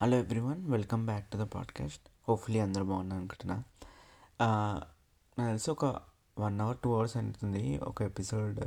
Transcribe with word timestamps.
Hello 0.00 0.16
everyone 0.16 0.70
welcome 0.70 1.06
back 1.06 1.26
to 1.32 1.36
the 1.38 1.40
podcast 1.40 2.08
hopefully 2.28 2.58
అందరూ 2.60 2.84
బాగున్నారు 2.84 3.20
అనుకుంటున్నా. 3.20 3.62
నాకు 5.38 5.46
తెలిసి 5.46 5.70
ఒక 5.70 5.84
వన్ 6.38 6.60
అవర్ 6.60 6.76
టూ 6.84 6.94
అవర్స్ 6.94 7.16
అంటుంది 7.16 7.78
ఒక 7.78 8.02
ఎపిసోడ్ 8.02 8.60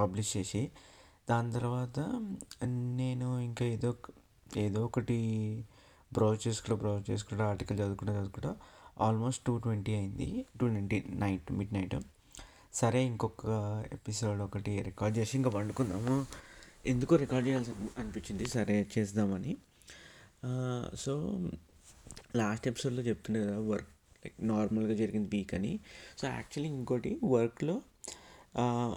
పబ్లిష్ 0.00 0.30
um, 0.30 0.36
చేసి. 0.36 0.70
దాని 1.30 1.52
తర్వాత 1.52 1.98
నేను 2.96 3.40
ఇంకా 3.40 3.64
ఏదో 3.64 3.96
ఏదో 4.56 4.84
ఒకటి 4.84 5.18
బ్రౌజ్ 6.12 6.48
చేసుకుంటూ 6.48 6.76
బ్రౌజ్ 6.76 7.10
చేసుకుంటూ 7.10 7.44
ఆర్టికల్ 7.44 7.78
చదువుకుంటూ 7.78 8.12
చదువుకుంటూ 8.12 8.54
ఆల్మోస్ట్ 9.00 9.44
టూ 9.44 9.58
ట్వంటీ 9.58 9.94
అయింది. 9.94 10.46
Two 10.60 10.66
twenty 10.66 11.04
night 11.08 11.52
mid 11.52 11.74
night 11.74 11.96
సరే 12.72 13.04
ఇంకొక 13.04 13.46
ఎపిసోడ్ 13.92 14.40
ఒకటి 14.40 14.82
రికార్డ్ 14.82 15.18
చేసి 15.18 15.36
ఇంకా 15.36 15.50
వండుకుందాము 15.50 16.26
ఎందుకు 16.86 17.14
రికార్డ్ 17.14 17.48
చేయాల్సి 17.48 17.72
అనిపించింది. 17.98 18.46
సరే 18.46 18.88
చేద్దామని. 18.98 19.56
సో 20.96 21.12
లాస్ట్ 22.36 22.68
ఎపిసోడ్లో 22.68 23.02
చెప్తుండే 23.02 23.40
కదా 23.40 23.58
వర్క్ 23.58 23.88
లైక్ 24.24 24.34
నార్మల్గా 24.48 24.94
జరిగింది 24.94 25.28
వీక్ 25.32 25.54
అని. 25.54 25.80
సో 26.18 26.28
యాక్చువల్లీ 26.28 26.74
ఇంకోటి 26.74 27.18
వర్క్లో 27.24 27.82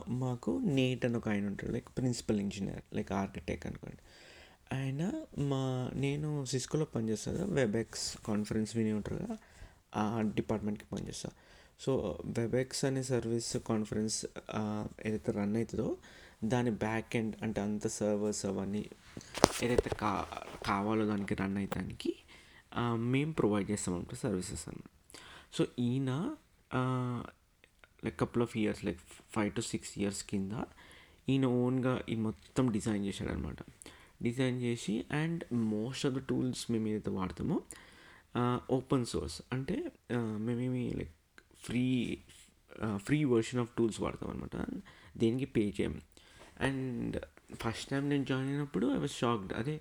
మాకు 0.07 0.51
నేట్ 0.63 1.05
అని 1.05 1.17
ఒక 1.17 1.29
ఆయన 1.29 1.45
ఉంటాడు 1.45 1.71
like 1.71 1.89
principal 1.97 2.39
engineer 2.39 2.95
like 2.95 3.11
architect 3.11 3.65
అనుకోండి. 3.65 4.01
ఆయన 4.75 5.01
మా 5.37 5.91
నేను 5.93 6.45
సిస్కోలో 6.45 6.85
పనిచేస్తాను 6.85 7.45
వెబెక్స్ 7.53 8.17
కాన్ఫరెన్స్ 8.27 8.77
విని 8.77 8.93
ఉంటారు 8.93 9.17
కదా 9.17 9.37
ఆ 9.95 10.21
డిపార్ట్మెంట్కి 10.35 10.85
పనిచేస్తా. 10.91 11.29
సో 11.79 12.19
వెబెక్స్ 12.37 12.85
అనే 12.85 13.03
సర్వీస్ 13.03 13.57
కాన్ఫరెన్స్ 13.57 14.25
ఏదైతే 15.05 15.31
రన్ 15.31 15.55
అవుతుందో 15.55 15.97
దాని 16.43 16.71
బ్యాక్ 16.71 17.15
ఎండ్ 17.15 17.35
అంటే 17.43 17.61
అంత 17.61 17.87
సర్వర్స్ 17.87 18.45
అవన్నీ 18.45 18.89
ఏదైతే 19.63 19.89
కా 19.95 20.27
కావాలో 20.65 21.05
దానికి 21.05 21.35
రన్ 21.35 21.57
అయ్యడానికి 21.57 22.15
మేము 22.95 23.33
ప్రొవైడ్ 23.33 23.71
చేస్తాం 23.71 24.05
సర్వీసెస్ 24.13 24.69
అన్నమాట 24.69 25.19
సో 25.55 25.65
ఈయన 25.79 26.35
like 28.05 28.19
couple 28.19 28.43
of 28.43 28.57
years 28.57 28.85
like 28.85 28.99
five 29.31 29.51
to 29.53 29.61
six 29.61 29.99
years 29.99 30.23
కింద 30.23 30.51
ఈయన 31.29 31.45
ఓన్గా 31.45 32.01
ఈ 32.09 32.15
మొత్తం 32.15 32.71
డిజైన్ 32.71 33.05
చేశాడనమాట 33.05 33.57
డిజైన్ 34.23 34.61
చేసి 34.61 35.05
and 35.11 35.43
most 35.53 36.05
of 36.05 36.15
the 36.15 36.17
tools 36.17 36.71
మేము 36.71 36.87
ఏదైతే 36.87 37.09
వాడతామో 37.09 37.61
ఓపెన్ 38.71 39.05
సోర్స్ 39.05 39.41
అంటే 39.53 39.91
మేమేమి 40.37 40.89
like 40.89 41.13
free 41.63 42.17
free 42.95 43.23
version 43.23 43.59
of 43.59 43.69
tools 43.77 44.01
వాడతాం 44.01 44.29
అనమాట 44.29 44.55
దేనికి 45.17 45.45
పే 45.45 45.69
చేయం 45.69 46.01
అండ్ 46.61 47.15
ఫస్ట్ 47.55 47.87
టైం 47.89 48.03
నేను 48.09 48.25
జాయిన్ 48.25 48.49
అయినప్పుడు 48.49 48.85
ఐ 48.93 48.99
వాజ్ 48.99 49.15
షాక్డ్ 49.17 49.53
అదే 49.53 49.75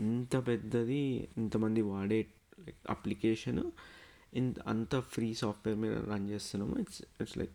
ఇంత 0.00 0.36
పెద్దది 0.46 1.02
ఇంతమంది 1.36 1.82
వాడే 1.88 2.20
లైక్ 2.66 2.82
అప్లికేషన్ 2.90 3.60
ఇంత 4.32 4.56
అంత 4.68 4.94
ఫ్రీ 5.12 5.28
సాఫ్ట్వేర్ 5.34 5.78
మీద 5.78 5.94
రన్ 6.10 6.26
చేస్తున్నాము. 6.30 6.74
ఇట్స్ 6.78 7.00
ఇట్స్ 7.20 7.36
లైక్ 7.38 7.54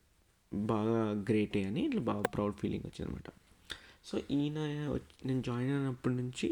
బాగా 0.52 0.98
గ్రేటే 1.28 1.62
అని 1.64 1.82
ఇట్లా 1.86 2.02
బాగా 2.08 2.24
ప్రౌడ్ 2.32 2.56
ఫీలింగ్ 2.56 2.86
వచ్చింది 2.86 3.10
అనమాట 3.10 3.30
సో 4.06 4.16
ఈయన 4.32 4.60
వచ్చి- 4.90 5.28
నేను 5.28 5.42
జాయిన్ 5.42 5.72
అయినప్పటి 5.74 6.16
నుంచి 6.16 6.48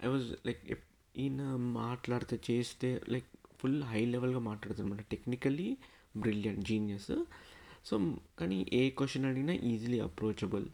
ఐ 0.00 0.08
వాజ్ 0.08 0.28
లైక్ 0.46 0.62
ఈయన 1.14 1.42
మాట్లాడితే 1.76 2.36
చేస్తే 2.48 3.00
లైక్ 3.08 3.28
ఫుల్ 3.60 3.80
హై 3.84 4.02
లెవెల్గా 4.06 4.38
మాట్లాడుతారు 4.42 4.86
అనమాట 4.86 5.04
టెక్నికల్లీ 5.10 5.68
బ్రిలియంట్ 6.16 6.64
జీనియస్ 6.66 7.10
సో 7.84 7.94
కానీ 8.38 8.58
ఏ 8.72 8.90
క్వశ్చన్ 8.90 9.26
అడిగినా 9.26 9.52
ఈజీలీ 9.68 10.00
అప్రోచబుల్ 10.00 10.66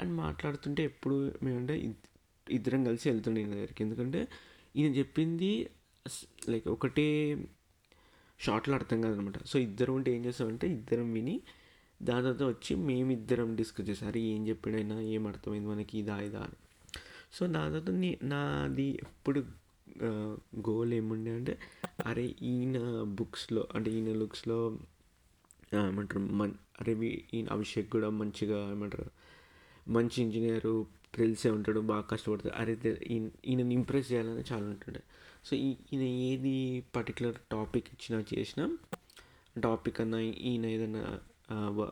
అండ్ 0.00 0.12
మాట్లాడుతుంటే 0.12 0.84
ఎప్పుడు 0.84 1.32
మేమంటే 1.42 1.94
ఇద్దరం 2.50 2.84
కలిసి 2.84 3.10
వెళ్తుండే 3.10 3.40
ఈయన 3.40 3.50
దగ్గరికి. 3.50 3.84
ఎందుకంటే 3.84 4.28
ఈయన 4.76 4.94
చెప్పింది 4.94 5.70
లైక్ 6.48 6.68
ఒకటే 6.68 7.36
షార్ట్లో 8.40 8.74
అర్థం 8.74 9.00
కాదనమాట. 9.00 9.44
సో 9.44 9.58
ఇద్దరం 9.58 9.94
ఉంటే 9.94 10.16
ఏం 10.16 10.24
చేస్తామంటే 10.24 10.68
ఇద్దరం 10.68 11.12
విని 11.12 11.40
దాని 12.02 12.22
తర్వాత 12.22 12.42
వచ్చి 12.42 12.76
మేమిద్దరం 12.76 13.56
డిస్కస్ 13.56 13.88
చేసారు 13.88 14.18
ఏం 14.18 14.48
చెప్పాడైనా? 14.48 15.00
ఏం 15.00 15.26
అర్థమైంది 15.26 15.68
మనకి? 15.68 15.98
ఇదా 15.98 16.20
ఇదా? 16.20 16.40
అని. 16.40 16.56
సో 17.32 17.46
దాని 17.46 17.70
తర్వాత 17.70 17.90
నీ 17.90 18.18
నాది 18.22 18.98
ఎప్పుడు 19.02 19.44
గోల్ 20.68 20.94
ఏముండే 20.94 21.30
అంటే 21.30 21.58
అరే 22.06 22.34
ఈయన 22.42 23.02
బుక్స్లో 23.02 23.68
అంటే 23.74 23.90
ఈయన 23.90 24.12
లుక్స్లో 24.18 24.78
ఏమంటారు? 25.74 26.18
మన్ 26.18 26.54
అరే 26.80 26.92
ఈయన 27.34 27.46
అభిషేక్ 27.50 27.90
కూడా 27.90 28.10
మంచిగా 28.10 28.70
ఏమంటారు? 28.70 29.10
మంచి 29.88 30.22
ఇంజనీరు 30.22 30.86
తెలిసే 31.14 31.50
ఉంటాడు 31.50 31.80
బాగా 31.80 32.00
కష్టపడతాడు. 32.00 32.54
అరే 32.54 32.98
ఈయనని 33.06 33.74
ఇంప్రెస్ 33.74 34.12
చేయాలని 34.12 34.44
చాలా 34.52 34.66
ఉంటుండే. 34.66 35.00
సో 35.44 35.56
ఈ- 35.56 35.74
ఈయన 35.92 36.02
ఏది 36.02 36.84
పర్టికులర్ 36.96 37.34
టాపిక్ 37.52 37.86
ఇచ్చినా 37.86 38.38
చేసినా 38.38 38.78
టాపిక్ 39.60 40.00
అన్నా 40.00 40.20
ఈయన 40.20 40.66
ఏదైనా 40.66 41.20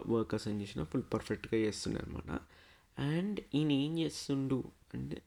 వర్క్ 0.07 0.35
అసైన్ 0.35 0.63
చేసినా 0.63 0.85
ఫుల్ 0.85 1.03
పర్ఫెక్ట్గా 1.15 1.61
చేస్తుండే 1.61 2.01
అనమాట 2.01 2.41
అండ్ 3.01 3.41
ఈయన 3.55 3.73
ఏం 3.73 3.99
చేస్తుండు 3.99 4.65
అంటే 4.95 5.23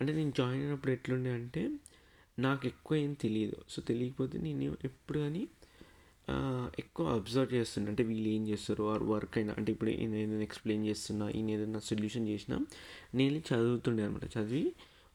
అంటే 0.00 0.12
నేను 0.12 0.32
జాయిన్ 0.38 0.64
అయినప్పుడు 0.64 0.92
ఎట్లుండే 0.92 1.30
అంటే 1.30 1.70
నాకు 2.38 2.66
ఎక్కువ 2.66 2.98
ఏం 2.98 3.12
తెలియదు. 3.12 3.56
సో 3.68 3.82
తెలియకపోతే 3.82 4.38
నేను 4.38 4.76
ఎప్పుడు 4.84 5.18
కానీ 5.18 5.48
ఎక్కువ 6.78 7.14
అబ్జర్వ్ 7.14 7.54
చేస్తుండే. 7.54 7.88
అంటే 7.90 8.02
వీళ్ళు 8.02 8.28
ఏం 8.28 8.48
చేస్తారు? 8.48 8.82
ఆర్ 8.92 9.02
వర్క్ 9.02 9.38
అయినా 9.38 9.54
అంటే 9.58 9.72
ఇప్పుడు 9.72 9.90
నేను 9.90 10.16
ఏదైనా 10.16 10.42
ఎక్స్ప్లెయిన్ 10.42 10.86
చేస్తున్నా 10.86 11.26
ఈయన 11.30 11.50
ఏదైనా 11.50 11.78
సొల్యూషన్ 11.78 12.28
చేసినా 12.28 12.56
నేను 13.14 13.38
చదువుతుండే 13.48 14.02
అనమాట 14.04 14.24
చదివి 14.36 14.64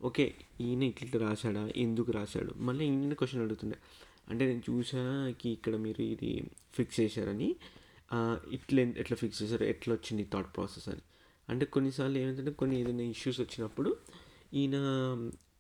ఓకే 0.04 0.26
ఈయన 0.62 0.84
ఇట్లా 0.84 1.20
రాశాడా? 1.28 1.62
ఎందుకు 1.76 2.12
రాశాడు? 2.12 2.54
మళ్ళీ 2.58 2.86
ఈయన 2.86 3.14
క్వశ్చన్ 3.14 3.42
అడుగుతుండే. 3.42 3.78
అంటే 4.30 4.44
నేను 4.48 4.62
చూసాకి 4.70 5.50
ఇక్కడ 5.50 5.76
మీరు 5.76 6.02
ఇది 6.02 6.32
ఫిక్స్ 6.74 7.00
చేశారని. 7.00 7.50
ఇట్లా 8.52 8.82
ఎట్లా 8.82 9.16
ఫిక్స్ 9.18 9.44
చేశారు? 9.44 9.64
ఎట్లా 9.64 9.94
వచ్చింది 9.94 10.24
థాట్ 10.34 10.56
ప్రాసెస్ 10.56 10.90
అని. 10.90 11.04
అంటే 11.50 11.66
కొన్నిసార్లు 11.66 12.18
ఏమంటే 12.18 12.52
కొన్ని 12.52 12.76
ఏదైనా 12.82 13.04
ఇష్యూస్ 13.04 13.40
వచ్చినప్పుడు 13.42 13.90
ఈయన 14.54 14.76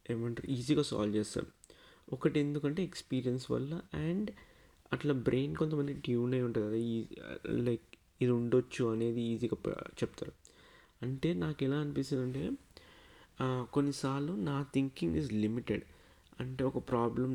ఏమంటారు? 0.09 0.47
ఈజీగా 0.51 0.83
సాల్వ్ 0.83 1.15
చేస్తాడు 1.15 1.49
ఒకటి 2.13 2.37
ఎందుకంటే 2.39 2.83
ఎక్స్పీరియన్స్ 2.83 3.51
వల్ల 3.51 3.73
అండ్ 3.93 4.29
అట్లా 4.93 5.13
బ్రెయిన్ 5.27 5.53
కొంతమంది 5.61 5.93
ట్యూన్ 6.05 6.33
అయి 6.37 6.43
ఉంటుంది 6.47 6.65
కదా 6.67 6.79
ఈ 6.93 6.97
లైక్ 7.67 7.87
ఇది 8.21 8.31
ఉండొచ్చు 8.39 8.83
అనేది 8.93 9.21
ఈజీగా 9.31 9.57
చెప్తారు. 10.01 10.33
అంటే 11.03 11.29
నాకు 11.43 11.59
ఎలా 11.67 11.77
అనిపిస్తుంది 11.83 12.23
అంటే 12.27 12.43
కొన్నిసార్లు 13.75 14.33
నా 14.49 14.57
థింకింగ్ 14.73 15.15
ఈజ్ 15.21 15.31
లిమిటెడ్. 15.43 15.83
అంటే 16.41 16.61
ఒక 16.69 16.77
ప్రాబ్లం 16.91 17.31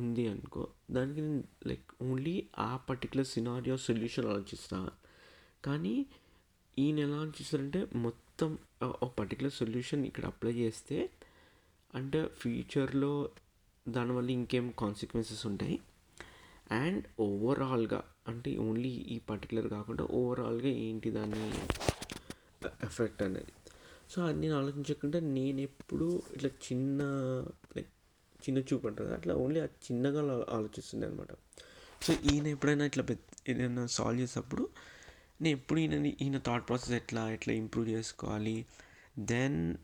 ఉంది 0.00 0.24
అనుకో 0.32 0.62
దానికి 0.96 1.20
నేను 1.26 1.42
లైక్ 1.70 1.88
ఓన్లీ 2.08 2.34
ఆ 2.58 2.70
పర్టికులర్ 2.88 3.28
సినారియో 3.32 3.76
సొల్యూషన్ 3.88 4.28
ఆలోచిస్తా. 4.32 4.78
కానీ 5.64 5.94
ఈయన 6.76 6.98
ఎలా 7.06 7.16
ఆలోచిస్తారంటే 7.22 7.80
మొత్తం 8.06 8.50
ఒక 9.04 9.10
పర్టికులర్ 9.18 9.54
సొల్యూషన్ 9.60 10.02
ఇక్కడ 10.10 10.24
అప్లై 10.32 10.52
చేస్తే 10.62 10.98
అంటే 11.94 12.20
ఫ్యూచర్లో 12.40 13.12
దానివల్ల 13.86 14.28
ఇంకేం 14.38 14.66
కాన్సిక్వెన్సెస్ 14.82 15.44
ఉంటాయి. 15.50 15.76
అండ్ 16.70 17.04
ఓవరాల్గా 17.20 18.04
అంటే 18.28 18.56
ఓన్లీ 18.56 18.88
ఈ 18.88 19.18
పర్టికులర్ 19.18 19.68
కాకుండా 19.68 20.04
ఓవరాల్గా 20.04 20.68
ఏంటి 20.68 21.10
దాని 21.10 21.44
ఎఫెక్ట్ 22.84 23.22
అనేది. 23.22 23.52
సో 24.10 24.22
అది 24.22 24.38
నేను 24.40 24.56
ఆలోచించకుండా 24.58 25.20
నేను 25.20 25.60
ఎప్పుడు 25.60 26.22
ఇట్లా 26.36 26.48
చిన్న 26.48 27.02
లైక్ 27.76 27.90
చిన్న 28.40 28.58
చూపు 28.58 28.88
అంటారు 28.88 29.08
అట్లా 29.08 29.34
ఓన్లీ 29.34 29.60
అది 29.60 29.72
చిన్నగా 29.86 30.20
ఆలోచిస్తుంది 30.20 30.56
ఆలోచిస్తుండే 30.56 31.06
అనమాట 31.06 31.32
సో 32.02 32.12
ఈయన 32.32 32.46
ఎప్పుడైనా 32.46 32.84
ఇట్లా 32.84 33.02
పెద్ద 33.02 33.20
ఏదైనా 33.48 33.86
సాల్వ్ 33.86 34.20
చేసినప్పుడు 34.20 34.68
నేను 35.40 35.56
ఎప్పుడు 35.58 35.80
ఈయన 35.80 36.06
ఈయన 36.06 36.38
థాట్ 36.38 36.68
ప్రాసెస్ 36.68 36.92
ఎట్లా 36.92 37.30
ఎట్లా 37.30 37.54
ఇంప్రూవ్ 37.54 37.88
చేసుకోవాలి? 37.88 38.66
దెన్ 39.18 39.74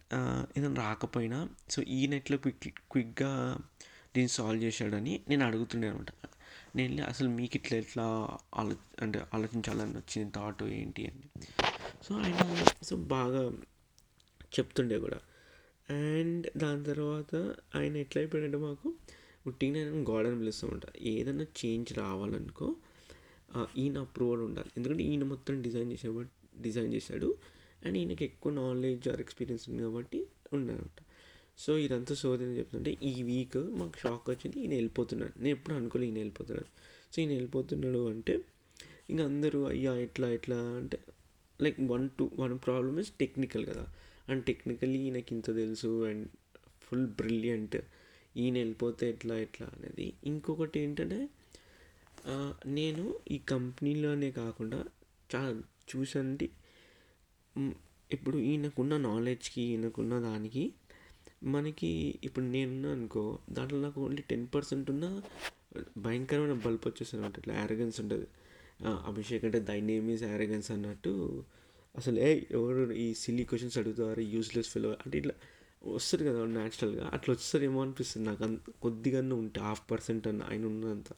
ఏదైనా 0.57 0.83
రాకపోయినా 0.83 1.49
సో 1.71 1.83
ఈయన 1.83 2.15
ఎట్లా 2.15 2.37
క్విక్ 2.37 2.81
క్విక్గా 2.93 3.59
దీన్ని 4.15 4.29
సాల్వ్ 4.29 4.63
చేశాడని 4.63 5.21
నేను 5.29 5.45
అడుగుతుండే 5.45 5.89
అనమాట 5.89 6.13
నేను 6.77 6.89
వెళ్ళి 6.89 7.03
అసలు 7.03 7.29
మీకు 7.29 7.57
ఇట్లా 7.57 7.79
ఎట్లా 7.79 8.05
ఆలో 8.55 8.77
అంటే 9.03 9.23
ఆలోచించాలని 9.35 9.97
వచ్చింది 9.97 10.33
థాట్ 10.37 10.63
ఏంటి 10.63 11.07
అని. 11.07 11.45
సో 12.03 12.15
ఆయన 12.15 12.67
సో 12.83 12.97
బాగా 12.97 13.43
చెప్తుండే 14.59 14.99
కూడా. 14.99 15.19
అండ్ 15.91 16.47
దాని 16.57 16.85
తర్వాత 16.85 17.35
ఆయన 17.75 17.97
ఎట్లా 17.97 18.21
అయిపోయాడంటే 18.21 18.57
మాకు 18.57 18.95
ఉట్టిగా 19.47 19.73
నేను 19.73 20.03
గాడ్ 20.11 20.27
అని 20.27 20.39
పిలుస్తామంట. 20.39 20.83
ఏదైనా 20.99 21.43
చేంజ్ 21.43 21.93
రావాలనుకో 21.93 22.77
ఈయన 23.77 23.99
అప్రూవల్ 23.99 24.41
ఉండాలి. 24.41 24.71
ఎందుకంటే 24.77 25.03
ఈయన 25.03 25.25
మొత్తం 25.25 25.63
డిజైన్ 25.63 25.93
చేసే 25.93 26.25
డిజైన్ 26.61 26.95
చేశాడు. 26.95 27.37
అండ్ 27.85 27.99
ఈయనకి 27.99 28.25
ఎక్కువ 28.25 28.53
నాలెడ్జ్ 28.53 29.09
ఆర్ 29.09 29.21
ఎక్స్పీరియన్స్ 29.21 29.71
ఉంది 29.71 29.83
కాబట్టి 29.83 30.27
ఉన్నారనమాట 30.53 31.03
సో 31.59 31.73
ఇదంతా 31.85 32.15
సోదని 32.23 32.55
చెప్తుంటే 32.59 32.91
ఈ 33.11 33.13
వీక్ 33.29 33.57
మాకు 33.81 33.97
షాక్ 34.03 34.27
వచ్చింది 34.31 34.57
ఈయన 34.63 34.73
వెళ్ళిపోతున్నాడు. 34.79 35.35
నేను 35.39 35.55
ఎప్పుడు 35.57 35.75
అనుకోలే 35.79 36.05
ఈయన 36.07 36.19
వెళ్ళిపోతున్నాడు. 36.23 36.71
సో 37.13 37.17
ఈయన 37.23 37.33
వెళ్ళిపోతున్నాడు 37.33 38.03
అంటే 38.13 38.35
ఇంకా 39.11 39.25
అందరూ 39.25 39.59
అయ్యా 39.73 39.93
ఎట్లా 40.07 40.29
ఎట్లా 40.37 40.59
అంటే 40.81 40.99
like 41.61 41.79
one 41.93 42.07
to 42.19 42.25
one 42.35 42.55
problem 42.67 42.99
is 43.03 43.13
technical 43.23 43.65
కదా. 43.67 43.85
అండ్ 44.29 44.43
టెక్నికల్లీ 44.45 44.99
ఈయనకి 45.07 45.31
ఇంత 45.35 45.49
తెలుసు 45.61 45.91
అండ్ 46.09 46.27
ఫుల్ 46.85 47.07
బ్రిలియంట్ 47.21 47.77
ఈయన 48.37 48.55
వెళ్ళిపోతే 48.59 49.05
ఎట్లా 49.11 49.35
ఎట్లా 49.47 49.67
అనేది. 49.77 50.07
ఇంకొకటి 50.25 50.77
ఏంటంటే 50.81 51.21
నేను 52.79 53.05
ఈ 53.31 53.37
కంపెనీలోనే 53.53 54.29
కాకుండా 54.41 54.79
చాలా 55.33 55.51
చూసండి 55.91 56.49
ఇప్పుడు 58.11 58.39
ఈయనకున్న 58.49 58.95
నాలెడ్జ్కి 59.09 59.61
ఈయనకున్న 59.63 60.15
దానికి 60.21 60.65
మనకి 61.43 62.21
ఇప్పుడు 62.25 62.45
నేను 62.45 62.93
అనుకో 62.93 63.39
దాంట్లో 63.51 63.81
నాకు 63.81 64.05
ఓన్లీ 64.05 64.23
టెన్ 64.31 64.47
పర్సెంట్ 64.55 64.91
ఉన్న 64.91 65.23
భయంకరమైన 65.99 66.53
బల్బ్ 66.53 66.81
వచ్చేస్తుంది 66.87 67.25
అనమాట 67.25 67.39
ఇట్లా 67.39 67.55
యారగెన్స్ 67.55 68.01
ఉంటుంది. 68.01 68.27
అభిషేక్ 68.83 69.45
అంటే 69.45 69.61
దై 69.61 69.81
నేమ్ 69.81 70.11
ఈజ్ 70.11 70.25
యారగెన్స్ 70.25 70.71
అన్నట్టు 70.71 71.45
అసలు 71.97 72.19
ఏ 72.19 72.45
ఎవరు 72.51 72.93
ఈ 72.93 73.15
సిల్లీ 73.15 73.45
క్వశ్చన్స్ 73.45 73.79
అడుగుతారు 73.79 74.21
యూస్లెస్ 74.21 74.69
ఫెలో 74.69 74.91
అంటే 74.93 75.19
ఇట్లా 75.19 75.35
వస్తుంది 75.85 76.25
కదా 76.25 76.45
న్యాచురల్గా 76.45 77.11
అట్లా 77.13 77.35
వస్తారేమో 77.35 77.83
అనిపిస్తుంది. 77.83 78.29
నాకు 78.29 78.45
అంత 78.45 78.71
కొద్దిగా 78.83 79.35
ఉంటే 79.35 79.61
హాఫ్ 79.61 79.91
పర్సెంట్ 79.91 80.29
అన్న 80.29 80.43
ఆయన 80.43 80.67
ఉన్నంత. 80.67 81.09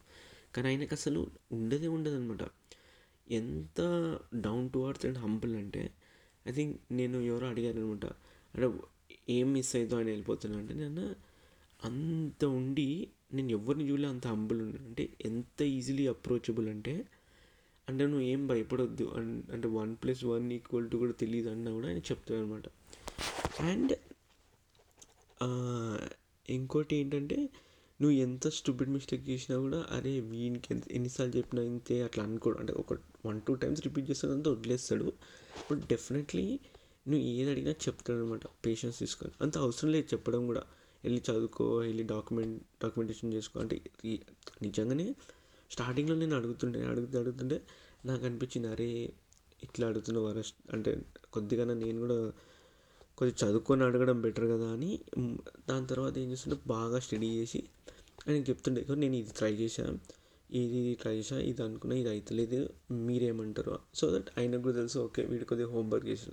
కానీ 0.54 0.68
ఆయనకు 0.68 0.94
అసలు 0.94 1.30
ఉండదే 1.52 1.86
ఉండదు 1.86 2.14
అనమాట 2.14 2.44
ఎంత 3.30 3.80
down 4.34 4.70
to 4.70 4.78
earth 4.78 5.06
and 5.06 5.18
humble 5.18 5.56
అంటే 5.56 5.90
ఐ 6.46 6.52
థింక్ 6.52 6.80
నేను 6.92 7.18
ఎవరో 7.18 7.46
అడిగారు 7.48 7.80
అనమాట 7.80 8.06
అంటే 8.54 8.68
ఏం 9.36 9.46
మిస్ 9.52 9.76
అవుతుందో 9.76 9.96
అని 10.02 10.10
వెళ్ళిపోతున్నా. 10.10 10.58
అంటే 10.58 10.74
నేను 10.74 11.04
అంత 11.84 12.44
ఉండి 12.58 12.88
నేను 13.34 13.50
ఎవరిని 13.50 13.84
చూడలే 13.90 14.08
అంత 14.08 14.26
హంబుల్ 14.26 14.60
ఉన్నాను. 14.62 14.86
అంటే 14.88 15.04
ఎంత 15.24 15.62
ఈజీలీ 15.76 16.06
అప్రోచబుల్ 16.06 16.68
అంటే 16.68 16.94
అంటే 17.88 18.02
నువ్వు 18.06 18.26
ఏం 18.32 18.46
భయపడొద్దు 18.46 19.04
అంటే 19.54 19.68
one 19.68 19.92
plus 20.02 20.22
one 20.24 20.46
equal 20.52 20.90
to 20.90 20.96
కూడా 20.96 21.12
తెలియదు 21.12 21.48
అన్నా 21.50 21.70
కూడా 21.72 21.88
ఆయన 21.88 21.98
చెప్తాడు 21.98 22.40
అనమాట 22.40 22.66
అండ్ 23.62 23.92
ఇంకోటి 26.48 26.96
ఏంటంటే 26.96 27.38
నువ్వు 28.00 28.16
ఎంత 28.18 28.48
స్టూపిడ్ 28.48 28.90
మిస్టేక్ 28.90 29.24
చేసినా 29.28 29.56
కూడా 29.58 29.86
అరే 29.90 30.12
వీనికి 30.32 30.68
ఎంత 30.74 30.84
ఎన్నిసార్లు 30.92 31.34
చెప్పినా 31.36 31.62
ఇంతే 31.62 31.96
అట్లా 32.02 32.22
అనుకోడు. 32.24 32.58
అంటే 32.58 32.72
ఒక 32.72 32.92
వన్ 33.26 33.38
టూ 33.46 33.54
టైమ్స్ 33.54 33.80
రిపీట్ 33.86 34.06
చేస్తాడంతా 34.10 34.50
వదిలేస్తాడు. 34.50 35.12
బట్ 35.68 35.82
డెఫినెట్లీ 35.88 36.46
నువ్వు 37.06 37.24
ఏది 37.34 37.50
అడిగినా 37.52 37.74
చెప్తాడు 37.86 38.18
అనమాట 38.22 38.46
పేషెన్స్ 38.66 38.98
తీసుకొని. 38.98 39.32
అంత 39.44 39.54
అవసరం 39.66 39.90
లేదు 39.94 40.06
చెప్పడం 40.14 40.42
కూడా. 40.50 40.62
వెళ్ళి 41.04 41.20
చదువుకో 41.28 41.64
వెళ్ళి 41.86 42.04
డాక్యుమెంట్ 42.12 42.56
డాక్యుమెంటేషన్ 42.82 43.32
చేసుకో. 43.36 43.56
అంటే 43.64 43.76
నిజంగానే 44.66 45.06
స్టార్టింగ్లో 45.70 46.16
నేను 46.22 46.34
అడుగుతుండే 46.40 46.80
అడుగుతూ 46.92 47.16
అడుగుతుంటే 47.22 47.58
నాకు 48.10 48.22
అనిపించింది 48.28 48.68
అరే 48.74 48.90
ఇట్లా 49.66 49.84
అడుగుతున్న 49.90 50.18
వరస్ట్ 50.26 50.58
అంటే 50.74 50.90
కొద్దిగా 51.34 51.64
నేను 51.70 51.98
కూడా 52.04 52.18
కొద్దిగా 53.18 53.36
చదువుకొని 53.42 53.82
అడగడం 53.88 54.18
బెటర్ 54.24 54.46
కదా 54.54 54.66
అని 54.76 54.90
దాని 55.68 55.86
తర్వాత 55.92 56.14
ఏం 56.22 56.28
చేస్తుంటే 56.32 56.58
బాగా 56.74 56.98
స్టడీ 57.06 57.28
చేసి 57.38 57.60
ఆయన 58.26 58.42
చెప్తుండే 58.50 58.80
నేను 59.04 59.16
ఇది 59.22 59.32
ట్రై 59.40 59.52
చేశాను 59.62 59.98
ఇది 60.50 60.94
ట్రై 61.00 61.14
చేసా 61.18 61.38
ఇది 61.50 61.62
అనుకున్నా 61.62 61.96
ఇది 62.02 62.10
అవుతలేదు 62.12 62.60
మీరేమంటారు? 63.06 63.74
సో 63.98 64.04
దట్ 64.14 64.28
ఆయనకు 64.38 64.62
కూడా 64.66 64.76
తెలుసు 64.80 64.98
ఓకే 65.06 65.22
వీడి 65.30 65.46
కొద్దిగా 65.50 65.70
హోంవర్క్ 65.74 66.06
చేసిన 66.12 66.32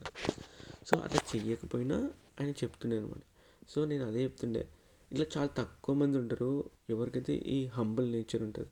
సో 0.86 0.98
అట్లా 0.98 1.22
చెయ్యకపోయినా 1.32 1.98
ఆయన 2.40 2.52
చెప్తుండే 2.62 2.98
అనమాట 2.98 3.24
సో 3.72 3.86
నేను 3.86 4.04
అదే 4.06 4.24
చెప్తుండే. 4.24 4.64
ఇట్లా 5.12 5.26
చాలా 5.36 5.50
తక్కువ 5.60 5.94
మంది 5.96 6.18
ఉంటారు. 6.18 6.52
ఎవరికైతే 6.90 7.34
ఈ 7.56 7.66
హంబల్ 7.78 8.08
నేచర్ 8.12 8.44
ఉంటుంది 8.44 8.70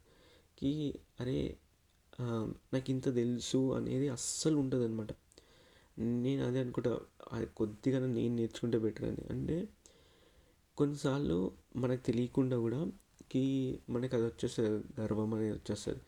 కి 0.57 0.71
అరే 1.19 1.37
నాకు 2.73 2.89
ఇంత 2.91 3.07
తెలుసు 3.15 3.73
అనేది 3.75 4.07
అస్సలు 4.09 4.57
ఉంటుంది 4.57 4.85
అనమాట 4.85 5.11
నేను 5.99 6.41
అదే 6.47 6.59
అనుకుంటా 6.59 6.91
అది 7.31 7.45
కొద్దిగా 7.59 7.99
నేను 8.07 8.35
నేర్చుకుంటే 8.35 8.77
బెటర్ 8.77 9.05
అని. 9.05 9.23
అంటే 9.29 9.57
కొన్నిసార్లు 10.77 11.39
మనకు 11.75 12.01
తెలియకుండా 12.05 12.57
కూడా 12.57 12.79
కి 13.31 13.43
మనకి 13.89 14.13
అది 14.15 14.25
వచ్చేస్తుంది 14.25 14.71
గర్వం 14.99 15.33
అనేది 15.33 15.53
వచ్చేస్తుంది. 15.53 16.01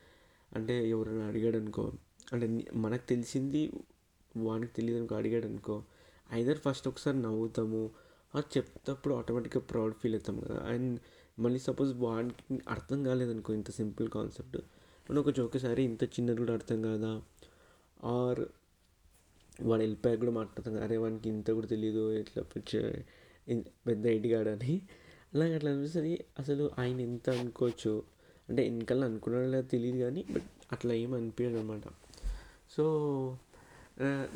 అంటే 0.52 0.90
ఎవరైనా 0.90 1.26
అడిగాడు 1.28 1.58
అనుకో 1.58 1.84
అంటే 2.34 2.48
మనకు 2.76 3.06
తెలిసింది 3.10 3.62
వానికి 4.38 4.74
తెలియదు 4.74 5.00
అనుకో 5.00 5.16
అడిగాడు 5.16 5.48
అనుకో 5.48 5.76
ఐదర్ 6.34 6.58
ఫస్ట్ 6.58 6.88
ఒకసారి 6.88 7.22
నవ్వుతాము 7.22 7.92
అది 8.36 8.46
చెప్తేప్పుడు 8.58 9.14
ఆటోమేటిక్గా 9.14 9.64
ప్రౌడ్ 9.64 9.94
ఫీల్ 9.94 10.16
అవుతాం 10.16 10.40
కదా. 10.40 10.58
అండ్ 10.60 11.00
మళ్ళీ 11.40 11.60
సపోజ్ 11.60 11.94
వాడికి 11.94 12.60
అర్థం 12.70 13.04
కాలేదనుకో 13.04 13.54
ఇంత 13.54 13.72
సింపుల్ 13.72 14.10
కాన్సెప్ట్ 14.10 14.58
మనం 15.12 15.22
ఒక 15.22 15.40
ఒకసారి 15.40 15.84
ఇంత 15.84 16.04
చిన్నది 16.04 16.38
కూడా 16.38 16.54
అర్థం 16.54 16.82
కాదా? 16.82 17.22
ఆర్ 18.04 18.46
వాడు 19.62 19.82
వెళ్ళిపోయాక 19.82 20.20
కూడా 20.20 20.32
మాట్లాడతాం 20.32 20.84
అరే 20.84 20.98
వానికి 20.98 21.30
ఇంత 21.30 21.52
కూడా 21.52 21.68
తెలియదు 21.68 22.14
ఇట్లా 22.14 22.44
పెద్ద 23.88 24.06
ఎడిగాడని 24.06 24.82
అలాగే 25.34 25.56
అట్లా 25.56 25.72
అనిపిస్తుంది. 25.72 26.26
అసలు 26.40 26.72
ఆయన 26.80 27.00
ఎంత 27.00 27.30
అనుకోవచ్చు? 27.30 28.04
అంటే 28.50 28.70
వెనకాల 28.70 29.06
అనుకున్నాడో 29.06 29.48
లేదో 29.48 29.68
తెలియదు 29.68 29.98
కానీ 29.98 30.26
బట్ 30.32 30.44
అట్లా 30.72 30.94
ఏం 30.94 31.14
అనిపించదు 31.14 31.58
అనమాట 31.58 31.82
సో 32.78 32.84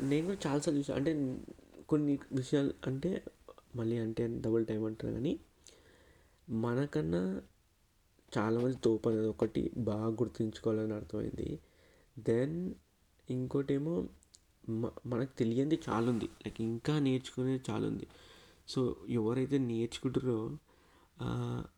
నేను 0.00 0.26
కూడా 0.26 0.38
చాలాసార్లు 0.46 0.78
చూసాను 0.80 0.98
అంటే 0.98 1.38
కొన్ని 1.90 2.14
విషయాలు 2.32 2.72
అంటే 2.86 3.10
మళ్ళీ 3.76 3.96
అంటే 3.98 4.22
డబుల్ 4.40 4.64
టైం 4.66 4.82
అంటారు 4.84 5.12
కానీ 5.12 5.32
మనకన్నా 6.48 7.22
చాలామంది 8.32 8.76
తోపు 8.84 9.06
అనేది 9.08 9.28
ఒకటి 9.28 9.62
బాగా 9.78 10.08
గుర్తుంచుకోవాలని 10.20 10.94
అర్థమైంది. 10.94 11.48
దెన్ 12.16 12.56
ఇంకోటేమో 13.30 13.94
ఏమో 14.70 14.90
మనకు 15.06 15.32
తెలియంది 15.38 15.76
చాలా 15.88 16.06
ఉంది 16.10 16.28
లైక్ 16.42 16.60
ఇంకా 16.60 16.94
నేర్చుకునేది 16.98 17.62
చాలా 17.70 17.84
ఉంది 17.86 18.06
సో 18.68 18.80
ఎవరైతే 19.10 19.58
నేర్చుకుంటారో 19.70 20.38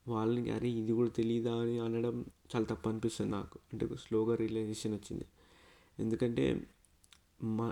వాళ్ళని 0.09 0.51
అరే 0.51 0.69
ఇది 0.81 0.93
కూడా 0.93 1.11
తెలియదా 1.11 1.55
అని 1.63 1.77
అనడం 1.79 2.17
చాలా 2.53 2.65
తప్పు 2.65 2.89
అనిపిస్తుంది 2.89 3.31
నాకు. 3.31 3.57
అంటే 3.73 3.85
స్లోగా 4.05 4.35
రియలైజేషన్ 4.35 4.95
వచ్చింది. 4.95 5.27
ఎందుకంటే 5.99 6.45
మా 7.57 7.69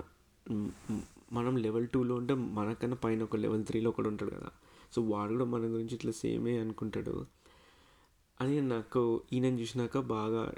మనం 1.33 1.57
లెవెల్ 1.57 1.89
టూలో 1.89 2.15
ఉంటే 2.15 2.35
మనకన్నా 2.35 2.97
పైన 2.97 3.23
ఒక 3.23 3.37
లెవెల్ 3.37 3.65
త్రీలో 3.65 3.89
ఒకడు 3.91 4.09
ఉంటాడు 4.09 4.31
కదా. 4.31 4.51
సో 4.93 5.03
వాడు 5.03 5.33
కూడా 5.33 5.45
మన 5.45 5.61
గురించి 5.61 5.95
ఇట్లా 5.95 6.13
సేమే 6.13 6.59
అనుకుంటాడు. 6.59 7.27
అని 8.41 8.61
నాకు 8.61 9.23
ఈయనని 9.33 9.61
చూసినాక 9.61 9.99
బాగా 9.99 10.53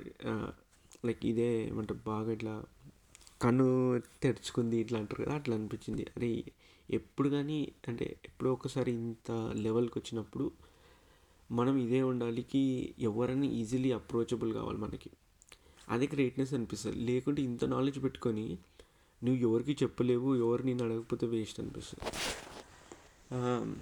లైక్ 1.05 1.26
ఇదే 1.26 1.69
ఏమంటారు 1.69 2.00
బాగా 2.06 2.32
ఇట్లా 2.32 2.64
కన్ను 3.43 4.00
తెరుచుకుంది 4.23 4.76
ఇట్లా 4.76 4.99
అంటారు 4.99 5.25
కదా 5.25 5.34
అట్లా 5.34 5.55
అనిపించింది. 5.56 6.06
అరే 6.17 6.44
ఎప్పుడు 6.90 7.29
కానీ 7.29 7.73
అంటే 7.88 8.17
ఎప్పుడో 8.25 8.52
ఒకసారి 8.52 8.93
ఇంత 8.93 9.52
లెవెల్కి 9.56 9.99
వచ్చినప్పుడు 9.99 10.50
మనం 11.50 11.76
ఇదే 11.76 12.02
ఉండాలికి 12.02 12.94
ఎవరైనా 12.99 13.46
ఈజీలీ 13.46 13.93
అప్రోచబుల్ 13.93 14.53
కావాలి 14.53 14.79
మనకి. 14.79 15.10
అదే 15.89 16.08
గ్రేట్నెస్ 16.12 16.55
అనిపిస్తుంది. 16.55 16.96
లేకుంటే 16.96 17.43
ఇంత 17.43 17.65
నాలెడ్జ్ 17.65 18.03
పెట్టుకొని 18.03 18.58
నువ్వు 19.24 19.41
ఎవరికి 19.41 19.84
చెప్పలేవు 19.84 20.36
ఎవరు 20.36 20.62
నేను 20.62 20.84
అడగకపోతే 20.84 21.26
వేస్ట్ 21.26 21.60
అనిపిస్తుంది. 21.60 22.10
Um, 23.32 23.74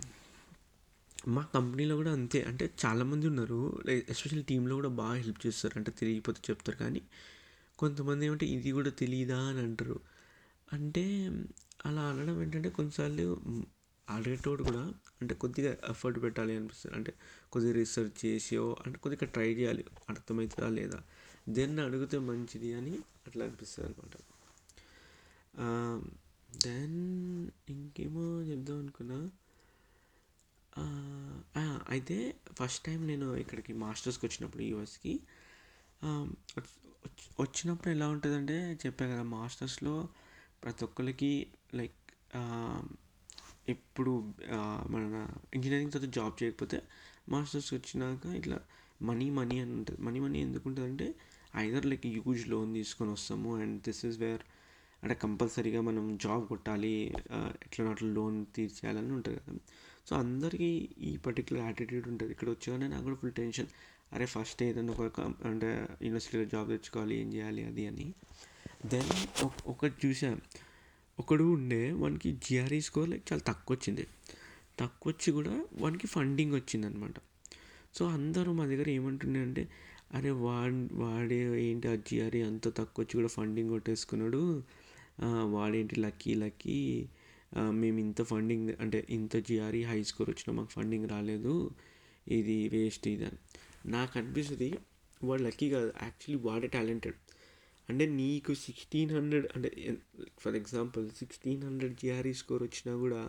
మా 1.28 1.46
కంపెనీలో 1.54 1.96
కూడా 1.96 2.12
అంతే. 2.12 2.42
అంటే 2.42 2.70
చాలామంది 2.86 3.26
ఉన్నారు 3.26 3.82
ఎస్పెషల్ 3.88 4.44
టీంలో 4.44 4.74
కూడా 4.74 4.88
బాగా 4.88 5.14
హెల్ప్ 5.14 5.46
చేస్తారు. 5.46 5.78
అంటే 5.78 5.90
తెలియకపోతే 5.90 6.40
చెప్తారు 6.50 6.76
కానీ 6.76 7.02
కొంతమంది 7.78 8.26
ఏమంటే 8.26 8.46
ఇది 8.46 8.72
కూడా 8.72 8.90
తెలియదా 8.90 9.38
అని 9.38 9.58
అంటారు. 9.58 10.00
అంటే 10.72 11.30
అలా 11.86 12.02
అనడం 12.02 12.42
ఏంటంటే 12.42 12.68
కొన్నిసార్లు 12.68 13.38
అడిగేటోడు 14.10 14.62
కూడా 14.62 14.94
అంటే 15.22 15.34
కొద్దిగా 15.34 15.76
ఎఫర్ట్ 15.88 16.22
పెట్టాలి 16.22 16.56
అనిపిస్తుంది. 16.56 16.96
అంటే 16.96 17.14
కొద్దిగా 17.52 17.76
రీసెర్చ్ 17.76 18.26
చేసియో 18.26 18.76
అంటే 18.86 18.98
కొద్దిగా 18.98 19.30
ట్రై 19.30 19.54
చేయాలి. 19.54 19.84
అర్థమవుతుందా 20.10 20.68
లేదా? 20.68 21.02
దేన్ని 21.48 21.82
అడిగితే 21.82 22.18
మంచిది 22.18 22.74
అని 22.74 22.98
అట్లా 23.26 23.44
అనిపిస్తుంది 23.44 23.90
అనమాట. 23.90 24.39
Um, 25.54 26.00
దెన్ 26.64 26.98
ఇంకేమో 27.68 28.24
చెప్దాం 28.48 28.76
అనుకున్నా. 28.78 29.18
అయితే 31.88 32.16
ఫస్ట్ 32.58 32.82
టైం 32.86 33.00
నేను 33.06 33.28
ఇక్కడికి 33.36 33.72
మాస్టర్స్కి 33.72 34.24
వచ్చినప్పుడు 34.26 34.62
యూఎస్కి 34.62 35.14
um, 36.02 36.28
వచ్చినప్పుడు 37.40 37.90
ఎలా 37.90 38.06
ఉంటుందంటే 38.08 38.56
చెప్పాను 38.84 39.10
కదా 39.12 39.24
మాస్టర్స్లో 39.36 39.94
ప్రతి 40.62 40.84
ఒక్కరికి 40.84 41.32
లైక్ 41.74 41.98
ఇప్పుడు 43.68 44.12
um, 44.50 44.80
మన 44.92 45.02
ఇంజనీరింగ్ 45.54 45.92
తర్వాత 45.92 46.10
జాబ్ 46.10 46.36
చేయకపోతే 46.42 46.80
మాస్టర్స్ 47.28 47.70
వచ్చినాక 47.74 48.26
ఇట్లా 48.40 48.60
మనీ 49.02 49.28
మనీ 49.30 49.56
అని 49.60 49.72
ఉంటుంది. 49.72 50.00
మనీ 50.02 50.18
మనీ 50.20 50.38
ఎందుకు 50.40 50.64
ఉంటుంది 50.68 50.88
అంటే 50.88 51.08
ఐదర్ 51.56 51.86
లైక్ 51.86 52.06
హ్యూజ్ 52.08 52.44
లోన్ 52.48 52.72
తీసుకొని 52.74 53.10
వస్తాము 53.10 53.50
అండ్ 53.56 53.76
దిస్ 53.82 54.02
ఇస్ 54.04 54.18
వేర్ 54.18 54.44
అంటే 55.02 55.14
కంపల్సరీగా 55.14 55.80
మనం 55.80 56.16
జాబ్ 56.16 56.48
కొట్టాలి 56.48 57.12
ఎట్లా 57.66 57.90
అట్లా 57.90 58.08
లోన్ 58.08 58.46
తీర్చేయాలని 58.54 59.12
ఉంటుంది 59.12 59.38
కదా. 59.38 59.58
సో 60.10 60.16
అందరికీ 60.16 60.88
ఈ 60.98 61.16
పర్టికులర్ 61.16 61.62
యాటిట్యూడ్ 61.62 62.08
ఉంటుంది. 62.08 62.32
ఇక్కడ 62.32 62.48
వచ్చాగానే 62.48 62.88
నాకు 62.88 63.02
కూడా 63.02 63.16
ఫుల్ 63.16 63.32
టెన్షన్. 63.32 63.66
అరే 64.12 64.26
ఫస్ట్ 64.26 64.62
ఏదైనా 64.62 64.92
ఒక 64.92 65.20
అంటే 65.20 65.86
యూనివర్సిటీలో 66.02 66.44
జాబ్ 66.44 66.68
తెచ్చుకోవాలి 66.68 67.16
ఏం 67.16 67.34
చేయాలి 67.34 67.64
అది 67.64 67.86
అని. 67.86 68.14
దెన్ 68.86 69.38
ఒకటి 69.66 70.08
చూసాను. 70.08 70.40
ఒకడు 71.18 71.44
ఉండే 71.44 71.92
వానికి 71.92 72.32
జిఆర్ఈ 72.32 72.80
స్కోర్ 72.80 73.08
లైక్ 73.08 73.32
చాలా 73.32 73.42
తక్కువ 73.46 73.76
వచ్చింది 73.76 74.06
తక్కువ 74.78 75.12
వచ్చి 75.12 75.32
కూడా 75.32 75.64
వానికి 75.74 76.06
ఫండింగ్ 76.06 76.52
వచ్చింది 76.54 76.86
అనమాట 76.86 77.14
సో 77.94 78.06
అందరూ 78.06 78.52
మా 78.52 78.66
దగ్గర 78.66 78.88
ఏమంటుండే 78.90 79.40
అంటే 79.40 79.68
అరే 80.14 80.30
వాడి 80.30 80.94
వాడే 80.94 81.62
ఏంటి 81.64 81.88
ఆ 81.88 81.94
జిఆర్ఈ 81.94 82.42
అంత 82.42 82.68
తక్కువ 82.68 83.04
వచ్చి 83.04 83.14
కూడా 83.14 83.28
ఫండింగ్ 83.28 83.70
కొట్టేసుకున్నాడు? 83.70 84.62
వాడేంటి 85.54 86.00
లక్కీ 86.00 86.34
లక్కీ 86.34 87.08
మేము 87.70 87.98
ఇంత 87.98 88.22
ఫండింగ్ 88.22 88.70
అంటే 88.80 89.06
ఇంత 89.10 89.36
జిఆర్ఈ 89.36 89.82
హై 89.84 90.02
స్కోర్ 90.02 90.30
వచ్చినా 90.30 90.56
మాకు 90.56 90.70
ఫండింగ్ 90.70 91.08
రాలేదు 91.08 91.54
ఇది 92.28 92.68
వేస్ట్ 92.68 93.08
ఇది 93.08 93.24
అని. 93.24 93.38
నాకు 93.86 94.18
అనిపిస్తుంది 94.18 94.78
వాడు 95.24 95.42
లక్కీ 95.42 95.70
కాదు 95.70 95.92
యాక్చువల్లీ 96.02 96.48
వాడే 96.48 96.66
టాలెంటెడ్. 96.66 97.18
అంటే 97.88 98.06
నీకు 98.06 98.52
సిక్స్టీన్ 98.54 99.10
హండ్రెడ్ 99.10 99.46
అంటే 99.56 99.98
for 100.38 100.56
example 100.56 101.10
sixteen 101.10 101.62
hundred 101.62 101.94
GRE 101.94 102.32
score 102.32 102.62
వచ్చినా 102.62 102.96
కూడా 102.96 103.20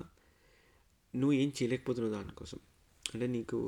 నువ్వు 1.15 1.33
ఏం 1.33 1.49
చేయలేకపోతున్నావు 1.49 2.13
దానికోసం. 2.15 2.59
అంటే 3.13 3.27
నీకు 3.27 3.59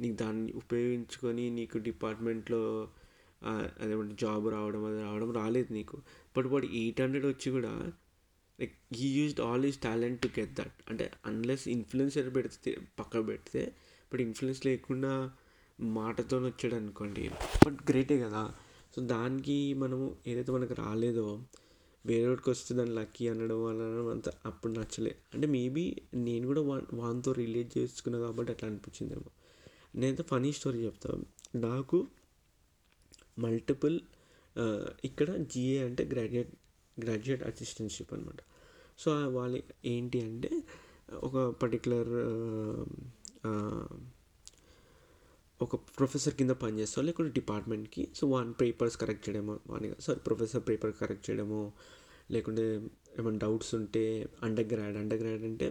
నీకు 0.00 0.14
దాన్ని 0.14 0.52
ఉపయోగించుకొని 0.52 1.50
నీకు 1.50 1.78
డిపార్ట్మెంట్లో 1.78 2.62
అదేమంటే 3.46 4.16
జాబ్ 4.20 4.50
రావడం 4.50 4.84
అది 4.84 5.02
రావడం 5.02 5.32
రాలేదు 5.32 5.72
నీకు. 5.72 5.98
బట్ 6.36 6.46
వాడు 6.46 6.66
ఎయిట్ 6.66 7.00
హండ్రెడ్ 7.00 7.26
వచ్చి 7.26 7.52
కూడా 7.52 7.92
like 8.60 8.74
he 8.94 9.22
used 9.22 9.40
all 9.40 9.64
his 9.64 9.78
talent 9.78 10.20
to 10.20 10.28
get 10.40 10.54
that 10.54 10.72
అంటే 10.90 11.10
అన్లెస్ 11.26 11.68
ఇన్ఫ్లుయెన్సర్ 11.68 12.34
పెడితే 12.34 12.78
పక్క 12.98 13.26
పెడితే 13.26 13.72
బట్ 14.12 14.20
ఇన్ఫ్లుయెన్స్ 14.20 14.66
లేకుండా 14.66 15.32
మాటతో 15.80 16.38
వచ్చాడు 16.38 16.74
అనుకోండి. 16.74 17.30
బట్ 17.66 17.78
గ్రేటే 17.90 18.20
కదా. 18.20 18.54
సో 18.96 19.02
దానికి 19.02 19.74
మనము 19.74 20.16
ఏదైతే 20.26 20.52
మనకు 20.52 20.74
రాలేదో 20.74 21.42
వేరేవాడికి 22.06 22.50
వస్తే 22.50 22.74
దాన్ని 22.74 22.94
లక్కీ 22.94 23.28
అనడం 23.28 23.64
అనడం 23.64 24.06
అంత 24.06 24.28
అప్పుడు 24.28 24.72
నచ్చలే. 24.72 25.16
అంటే 25.34 25.46
మేబీ 25.46 25.96
నేను 26.14 26.46
కూడా 26.46 26.62
వా 26.62 26.82
వానితో 26.94 27.32
రిలేట్ 27.32 27.78
చేసుకున్నా 27.78 28.20
కాబట్టి 28.20 28.52
అట్లా 28.52 28.68
అనిపించిందేమో. 28.68 29.30
నేనైతే 29.94 30.22
ఫనీ 30.22 30.52
స్టోరీ 30.52 30.84
చెప్తాను 30.84 31.24
నాకు 31.58 32.06
మల్టిపుల్ 33.36 33.96
uh, 34.56 34.88
ఇక్కడ 35.04 35.30
జిఏ 35.52 35.78
అంటే 35.84 36.02
గ్రాడ్యుయేట్ 36.12 36.52
గ్రాడ్యుయేట్ 36.96 37.42
అసిస్టెంట్షిప్ 37.42 38.10
అనమాట 38.14 38.40
సో 38.98 39.12
వాళ్ళు 39.36 39.60
ఏంటి 39.86 40.18
అంటే 40.20 40.50
ఒక 41.22 41.36
పర్టికులర్ 41.62 42.12
uh, 42.24 42.84
uh, 43.44 43.88
ఒక 45.60 45.76
ప్రొఫెసర్ 45.98 46.34
కింద 46.34 46.52
పనిచేస్తారు 46.62 47.04
లేకుంటే 47.06 47.30
డిపార్ట్మెంట్కి 47.32 48.02
సో 48.14 48.24
వన్ 48.28 48.48
పేపర్స్ 48.54 48.96
కరెక్ట్ 48.96 49.22
చేయడమో 49.26 49.54
వాని 49.66 49.88
సారీ 50.00 50.20
ప్రొఫెసర్ 50.20 50.62
పేపర్ 50.68 50.92
కరెక్ట్ 50.92 51.24
చేయడమో 51.28 51.60
లేకుంటే 52.30 52.64
ఏమైనా 53.18 53.38
డౌట్స్ 53.38 53.72
ఉంటే 53.74 54.02
అండర్ 54.42 54.68
గ్రాడ్ 54.72 54.96
అండర్ 54.96 55.20
గ్రాడ్ 55.22 55.44
అంటే 55.44 55.68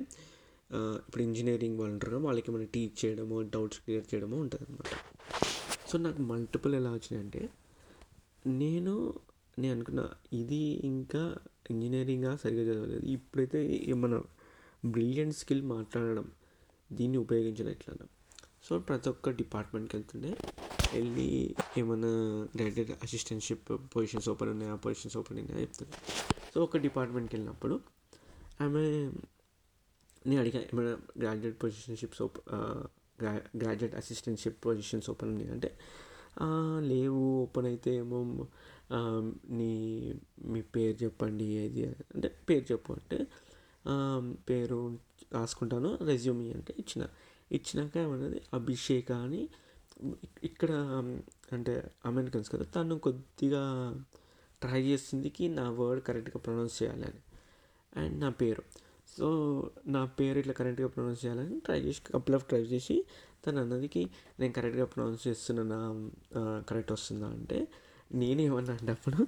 ఇప్పుడు 1.00 1.24
ఇంజనీరింగ్ 1.24 1.78
వాళ్ళు 1.80 1.94
ఉంటారు 1.94 2.20
వాళ్ళకి 2.20 2.50
ఏమైనా 2.52 2.70
టీచ్ 2.74 2.96
చేయడము 3.02 3.38
డౌట్స్ 3.50 3.80
క్లియర్ 3.80 4.08
చేయడము 4.12 4.38
ఉంటుంది 4.42 4.66
అనమాట 4.66 4.90
సో 5.94 5.98
నాకు 5.98 6.22
మల్టిపుల్ 6.22 6.76
ఎలా 6.76 6.92
వచ్చినాయంటే 6.92 7.50
నేను 8.48 8.94
నేను 9.60 9.74
అనుకున్నా 9.74 10.06
ఇది 10.34 10.62
ఇంకా 10.84 11.22
ఇంజనీరింగ్గా 11.70 12.36
సరిగ్గా 12.36 12.64
చదవలేదు. 12.64 13.06
ఇప్పుడైతే 13.06 13.60
ఏమన్నా 13.92 14.20
బ్రిలియంట్ 14.86 15.36
స్కిల్ 15.36 15.62
మాట్లాడడం 15.62 16.32
దీన్ని 16.94 17.18
ఉపయోగించడం 17.18 17.70
ఎట్లా 17.70 18.08
సో 18.68 18.80
ప్రతి 18.80 19.10
ఒక్క 19.10 19.30
డిపార్ట్మెంట్కి 19.30 19.98
వెళ్తుండే 19.98 20.32
వెళ్ళి 20.94 21.56
ఏమైనా 21.78 22.12
గ్రాడ్యుయేట్ 22.58 22.92
అసిస్టెంట్షిప్ 23.04 23.72
పొజిషన్స్ 23.96 24.30
ఓపెన్ 24.30 24.50
ఉన్నాయా 24.50 24.74
ఆ 24.74 24.76
పొజిషన్స్ 24.76 25.18
ఓపెన్ 25.18 25.40
ఉన్నాయా 25.40 25.62
చెప్తుంది 25.62 25.98
సో 26.54 26.64
ఒక 26.64 26.78
డిపార్ట్మెంట్కి 26.78 27.36
వెళ్ళినప్పుడు 27.36 27.78
ఆమె 28.62 28.84
నేను 30.28 30.42
అడిగా 30.42 30.62
ఏమైనా 30.62 30.98
graduate 31.20 31.58
positionships 31.62 32.22
open 32.22 32.50
graduate 33.22 33.96
assistantship 34.02 34.60
positions 34.66 35.08
open 35.14 35.32
ఉన్నాయి. 35.34 35.52
అంటే 35.56 35.70
లేవు 36.92 37.24
ఓపెన్ 37.44 37.68
అయితే 37.72 37.92
ఏమో 38.04 38.20
నీ 39.58 39.72
మీ 40.52 40.62
పేరు 40.76 40.96
చెప్పండి 41.04 41.46
ఏది 41.64 41.84
అంటే 42.16 42.30
పేరు 42.50 42.66
చెప్పు 42.72 42.94
అంటే 43.00 43.20
పేరు 44.50 44.80
రాసుకుంటాను 45.36 45.92
రెజ్యూమ్ 46.10 46.42
అంటే 46.58 46.74
ఇచ్చిన. 46.82 47.04
ఇచ్చినాక 47.58 47.96
ఏమన్నది 48.06 48.40
అభిషేక 48.58 49.10
అని 49.26 49.42
ఇక్కడ 50.50 50.72
అంటే 51.56 51.74
అమెరికన్స్ 52.10 52.50
కదా 52.54 52.66
తను 52.76 52.96
కొద్దిగా 53.08 53.64
ట్రై 54.64 54.80
చేసిందికి 54.88 55.46
నా 55.60 55.66
వర్డ్ 55.80 56.02
కరెక్ట్గా 56.08 56.40
ప్రొనౌన్స్ 56.46 56.76
చేయాలని 56.82 57.22
అండ్ 58.02 58.16
నా 58.24 58.30
పేరు. 58.42 58.64
సో 59.18 59.28
నా 59.88 60.06
పేరు 60.06 60.38
ఇట్లా 60.40 60.54
కరెక్ట్గా 60.54 60.88
ప్రొనౌన్స్ 60.88 61.26
చేయాలని 61.26 61.60
ట్రై 61.60 61.80
చేసి 61.82 62.02
కపుల్ 62.14 62.36
ఆఫ్ 62.36 62.46
ట్రై 62.46 62.62
చేసి 62.62 63.06
తను 63.48 63.60
అన్నదికి 63.62 64.04
నేను 64.40 64.54
కరెక్ట్గా 64.54 64.86
ప్రొనౌన్స్ 64.86 65.28
చేస్తున్నా 65.28 65.80
కరెక్ట్ 66.70 66.92
వస్తుందా 66.92 67.28
అంటే 67.28 67.68
నేనేమన్నా 68.14 68.74
అంటప్పుడు 68.74 69.20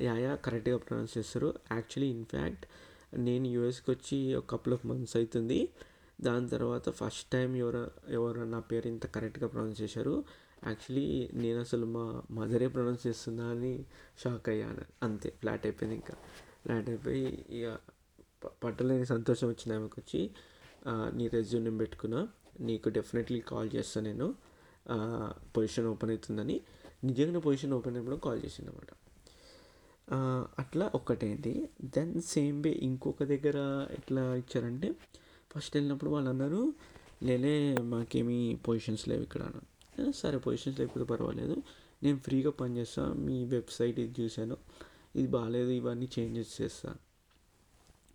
యాయా 0.00 0.34
కరెక్ట్గా 0.34 0.76
ప్రొనౌన్స్ 0.76 1.18
చేస్తారు. 1.18 1.54
యాక్చువల్లీ 1.72 2.08
ఇన్ఫ్యాక్ట్ 2.16 2.64
నేను 3.16 3.46
యూఎస్కి 3.46 3.90
వచ్చి 3.90 4.34
ఒక 4.34 4.46
కపుల్ 4.54 4.74
ఆఫ్ 4.74 4.86
మంత్స్ 4.86 5.16
అవుతుంది 5.16 5.58
దాని 6.20 6.48
తర్వాత 6.48 6.88
ఫస్ట్ 6.90 7.26
టైం 7.32 7.56
ఎవరు 7.56 7.82
ఎవరు 8.08 8.40
నా 8.40 8.60
పేరు 8.60 8.86
ఇంత 8.88 9.06
కరెక్ట్గా 9.06 9.46
ప్రొనౌన్స్ 9.46 9.82
చేశారు. 9.82 10.24
యాక్చువల్లీ 10.66 11.30
నేను 11.34 11.60
అసలు 11.60 11.86
మా 11.86 12.04
మదరే 12.30 12.68
ప్రొనౌన్స్ 12.68 13.06
చేస్తుందా 13.06 13.46
అని 13.46 13.72
షాక్ 14.24 14.48
అయ్యాను. 14.48 14.84
అంతే 15.02 15.30
ఫ్లాట్ 15.40 15.66
అయిపోయింది 15.66 15.96
ఇంకా. 15.96 16.14
ఫ్లాట్ 16.62 16.88
అయిపోయి 16.88 17.24
ఇక 17.50 17.66
పట్టలేని 18.64 19.06
సంతోషం 19.06 19.46
వచ్చింది 19.48 19.74
ఆమెకు 19.78 19.96
వచ్చి 20.00 20.20
నీ 21.18 21.24
రెజ్యూమ్ 21.28 21.78
పెట్టుకున్నా 21.80 22.20
నీకు 22.60 22.88
డెఫినెట్లీ 22.88 23.40
కాల్ 23.40 23.70
చేస్తాను 23.74 24.06
నేను. 24.08 24.28
పొజిషన్ 25.56 25.86
ఓపెన్ 25.86 26.10
అవుతుందని. 26.10 26.56
నిజంగా 27.04 27.40
పొజిషన్ 27.46 27.72
ఓపెన్ 27.76 27.94
అయినప్పుడు 27.94 28.18
కాల్ 28.26 28.40
చేసింది 28.44 28.70
అనమాట 28.70 28.90
అట్లా 30.58 30.90
ఒక్కటేంటి 30.94 31.52
దెన్ 31.96 32.14
సేమ్ 32.22 32.62
వే 32.64 32.70
ఇంకొక 32.88 33.22
దగ్గర 33.24 33.58
ఎట్లా 33.90 34.22
ఇచ్చారంటే 34.34 34.88
ఫస్ట్ 35.52 35.74
వెళ్ళినప్పుడు 35.76 36.10
వాళ్ళు 36.10 36.30
అన్నారు 36.30 36.60
లేలే 37.22 37.54
మాకేమీ 37.92 38.38
పొజిషన్స్ 38.66 39.04
లేవు 39.08 39.22
ఇక్కడ. 39.22 39.42
సరే 40.20 40.38
పొజిషన్స్ 40.38 40.78
లేకపోతే 40.80 41.04
పర్వాలేదు. 41.04 41.56
నేను 42.02 42.18
ఫ్రీగా 42.18 42.50
పనిచేస్తాను 42.50 43.14
మీ 43.14 43.44
వెబ్సైట్ 43.44 43.98
ఇది 44.00 44.14
చూశాను. 44.22 44.56
ఇది 45.16 45.28
బాగాలేదు 45.28 45.70
ఇవన్నీ 45.70 46.08
చేంజెస్ 46.18 46.62
చేస్తాను 46.62 47.00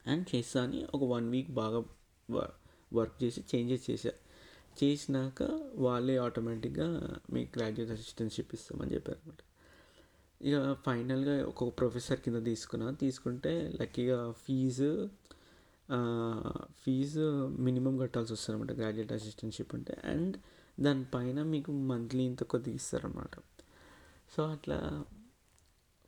అండ్ 0.07 0.25
చేస్తా 0.35 0.59
అని 0.63 0.79
ఒక 0.95 1.03
వన్ 1.13 1.27
వీక్ 1.29 1.51
బాగా 1.51 1.79
వర్క్ 2.93 3.17
చేసి 3.23 3.41
చేంజెస్ 3.51 3.85
చేశా. 3.89 4.11
చేసినాక 4.79 5.41
వాళ్ళే 5.85 6.15
ఆటోమేటిక్గా 6.17 6.87
మీకు 7.33 7.51
గ్రాడ్యుయేట్ 7.57 7.91
అసిస్టెంట్షిప్ 7.91 8.51
ఇస్తామని 8.53 8.91
చెప్పారు 8.95 9.19
అనమాట 9.21 9.41
ఇక 10.41 10.55
ఫైనల్గా 10.85 11.35
ఒక్కొక్క 11.47 11.71
ప్రొఫెసర్ 11.79 12.19
కింద 12.21 12.39
తీసుకున్నా. 12.45 12.91
తీసుకుంటే 13.03 13.53
లక్కీగా 13.81 14.19
ఫీజు 14.45 14.91
ఫీజు 16.83 17.25
మినిమం 17.65 17.97
కట్టాల్సి 17.97 18.31
వస్తుంది 18.33 18.55
అనమాట 18.55 18.73
గ్రాడ్యుయేట్ 18.79 19.13
అసిస్టెంట్షిప్ 19.13 19.73
అంటే 19.75 19.93
అండ్ 20.03 20.35
దానిపైన 20.79 21.39
మీకు 21.53 21.71
మంత్లీ 21.91 22.23
ఇంత 22.23 22.43
కొద్దిగా 22.43 22.75
ఇస్తారనమాట 22.75 23.35
సో 24.35 24.41
అట్లా 24.45 24.77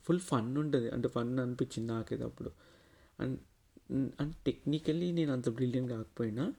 ఫుల్ 0.06 0.20
ఫన్ 0.20 0.50
ఉంటుంది. 0.58 0.90
అంటే 0.90 1.08
ఫన్ 1.08 1.32
అనిపించింది 1.40 1.90
నాకైతే 1.94 2.24
అప్పుడు. 2.24 2.52
అండ్ 3.20 3.38
అండ్ 3.92 4.36
టెక్నికల్లీ 4.46 5.12
నేను 5.12 5.34
అంత 5.34 5.50
బ్రిలియంట్ 5.50 5.92
కాకపోయినా 5.92 6.54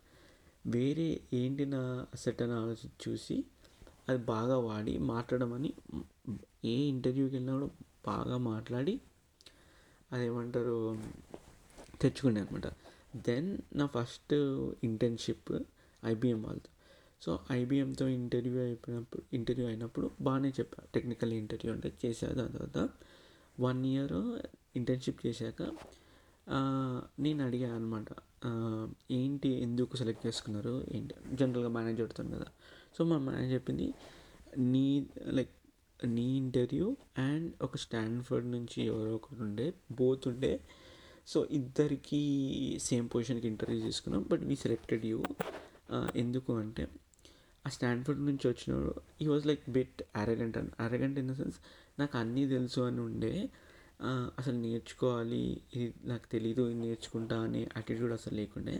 వేరే 0.67 1.21
ఏంటి 1.33 1.67
నా 1.67 1.81
అసెట్ 2.15 2.43
అని 2.43 2.53
ఆలోచించి 2.53 2.91
చూసి 3.05 3.45
అది 4.09 4.19
బాగా 4.25 4.59
వాడి 4.59 4.99
మాట్లాడమని 4.99 5.73
ఏ 6.65 6.75
ఇంటర్వ్యూకి 6.85 7.35
వెళ్ళినా 7.35 7.59
కూడా 7.59 7.71
బాగా 8.07 8.37
మాట్లాడి 8.37 9.01
అదేమంటారు 10.13 10.77
తెచ్చుకునే 12.01 12.41
అనమాట. 12.41 12.67
దెన్ 13.17 13.59
నా 13.75 13.87
ఫస్ట్ 13.87 14.35
ఇంటర్న్షిప్ 14.85 15.53
ఐబిఎం 16.05 16.43
వాళ్ళతో 16.43 16.71
సో 17.23 17.39
ఐబిఎంతో 17.53 18.09
ఇంటర్వ్యూ 18.09 18.61
అయిపోయినప్పుడు 18.61 19.23
ఇంటర్వ్యూ 19.33 19.67
అయినప్పుడు 19.67 20.11
బాగానే 20.21 20.49
చెప్పా. 20.49 20.83
టెక్నికల్ 20.95 21.33
ఇంటర్వ్యూ 21.33 21.73
అంటే 21.73 21.93
చేశా 22.05 22.29
దాని 22.29 22.53
తర్వాత 22.53 22.79
వన్ 23.61 23.87
ఇయర్ 23.87 24.17
ఇంటర్న్షిప్ 24.77 25.27
చేశాక 25.27 25.63
నేను 27.21 27.41
అడిగాను 27.45 27.75
అనమాట 27.75 28.09
ఏంటి 29.11 29.49
ఎందుకు 29.49 29.97
సెలెక్ట్ 29.97 30.27
చేసుకున్నారు? 30.27 30.85
ఏంటి? 30.93 31.15
జనరల్గా 31.33 31.69
మేనేజర్ 31.69 32.01
చెప్తాను 32.01 32.31
కదా. 32.31 32.49
సో 32.97 33.05
మా 33.05 33.19
మేనేజర్ 33.19 33.55
చెప్పింది 33.55 33.87
నీ 34.59 34.87
లైక్ 35.29 35.53
నీ 36.07 36.37
ఇంటర్వ్యూ 36.37 36.97
అండ్ 37.19 37.53
ఒక 37.63 37.77
స్టాన్ఫర్డ్ 37.77 38.51
నుంచి 38.51 38.79
ఎవరో 38.85 39.15
ఒకరు 39.15 39.43
ఉండే 39.43 39.67
బోత్ 39.93 40.29
ఉండే 40.29 40.61
సో 41.27 41.47
ఇద్దరికి 41.51 42.21
సేమ్ 42.79 43.09
పొజిషన్కి 43.09 43.47
ఇంటర్వ్యూ 43.47 43.81
చేసుకున్నాం 43.87 44.23
బట్ 44.31 44.41
వీ 44.41 44.57
సెలెక్టెడ్ 44.57 45.07
యూ 45.07 45.19
ఎందుకు 46.17 46.53
అంటే 46.57 46.85
ఆ 47.67 47.71
స్టాన్ఫర్డ్ 47.71 48.21
నుంచి 48.21 48.49
వచ్చినాడు 48.49 48.93
ఈ 49.23 49.27
వాజ్ 49.27 49.47
లైక్ 49.47 49.71
బిట్ 49.71 50.03
అరగంట్ 50.17 50.59
అని 50.59 50.71
అరగంట్ 50.81 51.19
ఇన్ 51.19 51.29
ద 51.29 51.33
సెన్స్ 51.33 51.59
నాకు 51.99 52.19
అన్నీ 52.19 52.49
తెలుసు 52.49 52.81
అని 52.81 53.01
ఉండే 53.01 53.33
అసలు 54.39 54.57
నేర్చుకోవాలి 54.57 55.43
ఇది 55.75 55.95
నాకు 56.05 56.27
తెలీదు 56.33 56.63
నేర్చుకుంటా 56.73 57.41
అనే 57.41 57.61
యాటిట్యూడ్ 57.61 58.13
అసలు 58.13 58.35
లేకుండే. 58.35 58.77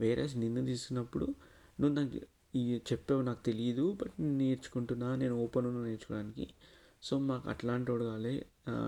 వేరే 0.00 0.28
నిన్ను 0.34 0.62
తీసుకున్నప్పుడు 0.64 1.26
నువ్వు 1.80 1.94
నాకు 2.00 2.20
ఇవి 2.54 2.76
చెప్పావు 2.92 3.22
నాకు 3.22 3.42
తెలియదు 3.44 3.98
బట్ 4.02 4.20
నేర్చుకుంటున్నా 4.20 5.16
నేను 5.16 5.34
ఓపెన్ 5.34 5.66
ఉన్నా 5.66 5.82
నేర్చుకోవడానికి. 5.84 6.46
సో 7.02 7.18
మాకు 7.18 7.48
అట్లాంటి 7.48 7.90
వాడు 7.90 8.04
కావాలి 8.04 8.34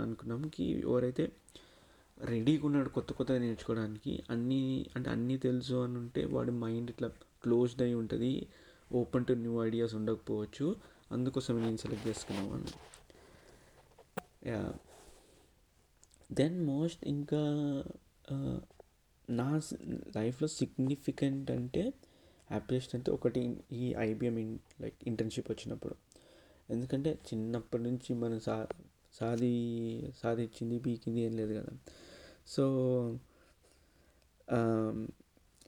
అనుకున్నాం 0.02 0.49
కి 0.49 0.64
ఎవరైతే 0.64 1.25
రెడీగా 2.23 2.66
ఉన్నాడు 2.66 2.88
కొత్త 2.88 3.12
కొత్తగా 3.12 3.38
నేర్చుకోవడానికి 3.38 4.23
అన్నీ 4.30 4.61
అంటే 4.96 5.11
అన్నీ 5.11 5.37
తెలుసు 5.37 5.75
అని 5.75 5.96
ఉంటే 5.99 6.25
వాడి 6.25 6.50
మైండ్ 6.50 6.90
ఇట్లా 6.90 7.08
క్లోజ్డ్ 7.42 7.82
అయి 7.82 7.94
ఉంటుంది 7.94 8.46
ఓపెన్ 8.92 9.26
టు 9.26 9.32
న్యూ 9.32 9.64
ఐడియాస్ 9.64 9.94
ఉండకపోవచ్చు. 9.94 10.66
అందుకోసం 11.12 11.54
నేను 11.62 11.76
సెలెక్ట్ 11.76 12.08
చేసుకున్నాను 12.08 12.70
యా 14.49 14.61
దెన్ 16.30 16.66
మోస్ట్ 16.66 17.04
ఇంకా 17.06 17.40
నా 19.30 19.61
లైఫ్లో 20.16 20.49
సిగ్నిఫికెంట్ 20.49 21.50
అంటే 21.50 21.92
హ్యాపీయెస్ట్ 22.50 22.95
అంటే 22.95 23.11
ఒకటి 23.11 23.56
ఈ 23.73 23.95
ఐబిఎం 23.95 24.38
ఇన్ 24.38 24.59
లైక్ 24.80 24.95
ఇంటర్న్షిప్ 25.06 25.50
వచ్చినప్పుడు. 25.50 25.95
ఎందుకంటే 26.71 27.11
చిన్నప్పటి 27.12 27.83
నుంచి 27.83 28.14
మనం 28.14 28.40
సా 28.40 28.66
సాధి 29.14 29.54
సాధించింది 30.23 30.78
పీకింది 30.78 31.21
ఏం 31.21 31.37
లేదు 31.37 31.52
కదా. 31.54 31.73
సో 32.47 32.64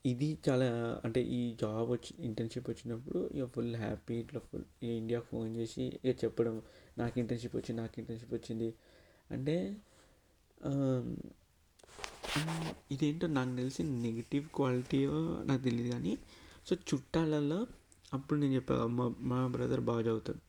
ఇది 0.07 0.39
చాలా 0.49 0.67
అంటే 1.05 1.21
ఈ 1.23 1.55
జాబ్ 1.61 1.91
వచ్చి 1.91 2.25
ఇంటర్న్షిప్ 2.25 2.71
వచ్చినప్పుడు 2.71 3.31
ఇక 3.35 3.45
ఫుల్ 3.45 3.77
హ్యాపీ 3.77 4.15
ఇట్లా 4.15 4.41
ఫుల్ 4.41 4.65
ఇండియా 4.85 5.21
ఫోన్ 5.21 5.57
చేసి 5.57 5.83
ఇక 6.05 6.25
చెప్పడం 6.25 6.63
నాకు 6.99 7.19
ఇంటర్న్షిప్ 7.19 7.57
వచ్చింది 7.57 7.81
నాకు 7.83 7.95
ఇంటర్న్షిప్ 7.99 8.35
వచ్చింది. 8.35 8.75
అంటే 9.31 9.77
ఇదేంటో 12.93 13.27
నాకు 13.37 13.53
తెలిసి 13.57 13.83
నెగిటివ్ 13.83 14.47
క్వాలిటీ 14.57 15.01
నాకు 15.45 15.63
తెలియదు 15.63 15.91
కానీ 15.93 16.13
సో 16.69 16.77
చుట్టాలల్లో 16.89 17.59
అప్పుడు 18.15 18.41
నేను 18.41 18.55
చెప్పా 18.55 18.75
మా 18.99 19.05
మా 19.31 19.39
బ్రదర్ 19.47 19.81
బాగా 19.81 20.01
చదువుతాడు. 20.01 20.41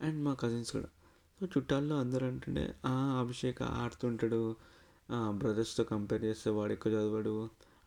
అండ్ 0.00 0.18
మా 0.24 0.32
కజిన్స్ 0.34 0.70
కూడా. 0.72 0.88
సో 1.40 1.46
చుట్టాల్లో 1.54 1.94
అందరూ 1.98 2.24
అంటుండే 2.26 2.64
అభిషేక్ 3.20 3.62
ఆడుతుంటాడు 3.62 4.40
బ్రదర్స్తో 5.32 5.84
కంపేర్ 5.84 6.22
చేస్తే 6.24 6.50
వాడు 6.50 6.72
ఎక్కువ 6.72 6.92
చదవడు. 6.92 7.34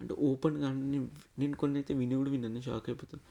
అంటే 0.02 0.14
ఓపెన్గా 0.14 0.68
అన్ని 0.70 1.00
నేను 1.40 1.56
కొన్ని 1.58 1.78
అయితే 1.80 1.94
విని 1.94 2.16
కూడా 2.16 2.32
విన్నాను 2.32 2.62
షాక్ 2.62 2.88
అయిపోతాను. 2.90 3.24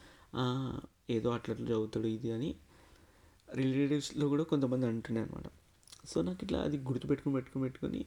ఏదో 1.11 1.29
అట్లా 1.31 1.53
అట్లా 1.55 1.67
చదువుతాడు 1.67 2.07
ఇది 2.07 2.31
అని. 2.33 2.51
రిలేటివ్స్లో 3.55 4.29
కూడా 4.29 4.45
కొంతమంది 4.45 4.87
అంటుండే 4.87 5.21
అనమాట 5.21 5.47
సో 6.05 6.23
నాకు 6.23 6.39
ఇట్లా 6.43 6.59
అది 6.61 6.79
గుర్తుపెట్టుకుని 6.79 7.35
పెట్టుకుని 7.35 7.63
పెట్టుకొని 7.65 8.07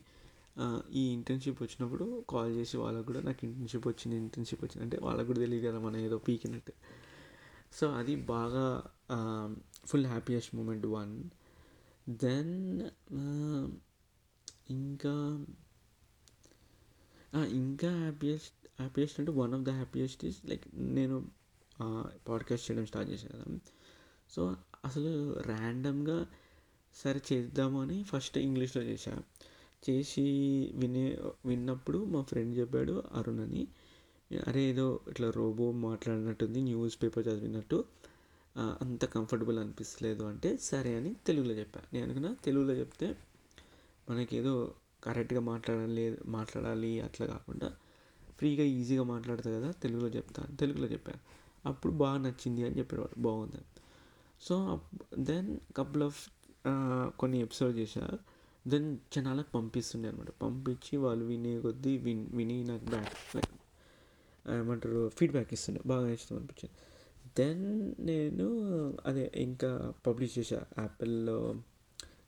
ఈ 0.92 1.04
ఇంటర్న్షిప్ 1.14 1.64
వచ్చినప్పుడు 1.64 2.26
కాల్ 2.30 2.56
చేసి 2.56 2.78
వాళ్ళకు 2.78 3.06
కూడా 3.06 3.22
నాకు 3.22 3.46
ఇంటర్న్షిప్ 3.46 3.88
వచ్చింది 3.88 4.18
ఇంటర్న్షిప్ 4.18 4.64
వచ్చింది. 4.64 4.84
అంటే 4.84 4.98
వాళ్ళకు 4.98 5.28
కూడా 5.28 5.40
తెలియదు 5.40 5.68
కదా 5.68 5.80
మనం 5.80 5.98
ఏదో 5.98 6.18
పీకినట్టు. 6.18 6.74
సో 7.74 7.88
అది 7.92 8.16
బాగా 8.16 8.66
full 9.86 10.06
happiest 10.06 10.56
moment 10.56 10.86
one 10.86 11.24
then 12.10 12.82
ఇంకా 14.70 15.46
ఇంకా 17.48 17.90
హ్యాపీయెస్ట్ 18.00 18.68
హ్యాపీయెస్ట్ 18.80 19.20
అంటే 19.20 19.32
one 19.32 19.54
of 19.54 19.62
the 19.62 19.70
happiest 19.70 20.26
is 20.26 20.46
like 20.46 20.68
నేను 20.74 21.30
పాడ్కాస్ట్ 22.28 22.72
చేయడం 22.72 22.86
స్టార్ట్ 22.86 23.10
చేశాను 23.12 23.36
కదా. 23.44 23.60
సో 24.30 24.56
అసలు 24.86 25.40
ర్యాండమ్గా 25.40 26.28
సరే 26.96 27.22
చేద్దాము 27.34 27.82
అని 27.82 28.04
ఫస్ట్ 28.04 28.38
ఇంగ్లీష్లో 28.38 28.84
చేశా. 28.84 29.14
చేసి 29.84 30.26
వినే 30.76 31.06
విన్నప్పుడు 31.46 32.06
మా 32.06 32.22
ఫ్రెండ్ 32.22 32.58
చెప్పాడు 32.58 33.04
అరుణ్ 33.14 33.40
అని 33.40 33.68
అరే 34.48 34.62
ఏదో 34.62 35.00
ఇట్లా 35.10 35.32
రోబో 35.36 35.72
మాట్లాడినట్టుంది 35.72 36.62
న్యూస్ 36.62 37.04
పేపర్ 37.04 37.28
చదివినట్టు 37.28 37.78
అంత 38.82 39.06
కంఫర్టబుల్ 39.06 39.60
అనిపిస్తలేదు 39.60 40.24
అంటే 40.24 40.58
సరే 40.58 40.96
అని 40.96 41.16
తెలుగులో 41.28 41.54
చెప్పాను 41.54 41.88
నేను 41.94 42.06
అనుకున్నా 42.06 42.36
తెలుగులో 42.46 42.74
చెప్తే 42.74 43.08
మనకి 44.10 44.38
ఏదో 44.38 44.54
కరెక్ట్గా 45.04 45.40
మాట్లాడాలి 45.40 46.18
మాట్లాడాలి 46.26 47.02
అట్లా 47.02 47.28
కాకుండా 47.28 47.70
ఫ్రీగా 48.38 48.64
ఈజీగా 48.64 49.04
మాట్లాడతా 49.04 49.52
కదా 49.52 49.72
తెలుగులో 49.72 50.08
చెప్తాను 50.10 50.58
తెలుగులో 50.58 50.88
చెప్పాను 50.88 51.22
అప్పుడు 51.66 51.94
బాగా 51.94 52.18
నచ్చింది 52.18 52.64
అని 52.64 52.78
చెప్పేవాడు 52.78 53.22
బాగుంది 53.22 53.62
సో 54.42 54.80
దెన్ 55.20 55.60
కపుల్ 55.78 56.04
ఆఫ్ 56.04 56.22
కొన్ని 57.20 57.40
ఎపిసోడ్ 57.40 57.78
చేశా. 57.78 58.18
దెన్ 58.68 58.98
జనాలకు 59.16 59.52
పంపిస్తుండే 59.52 60.10
అనమాట 60.10 60.30
పంపించి 60.42 60.98
వాళ్ళు 60.98 61.26
వినే 61.26 61.60
కొద్దీ 61.60 61.98
విన్ 61.98 62.36
విని 62.36 62.64
నాకు 62.64 62.86
బ్యాక్ 62.86 63.36
లైక్ 63.36 63.52
ఏమంటారు 64.58 65.10
ఫీడ్బ్యాక్ 65.10 65.54
ఇస్తుండే. 65.54 65.82
బాగా 65.86 66.10
ఇష్టం 66.10 66.36
అనిపించింది. 66.36 66.76
దెన్ 67.38 67.96
నేను 68.00 68.48
అదే 69.06 69.32
ఇంకా 69.36 69.94
పబ్లిష్ 70.08 70.40
చేశా. 70.40 70.64
యాపిల్లో 70.80 71.56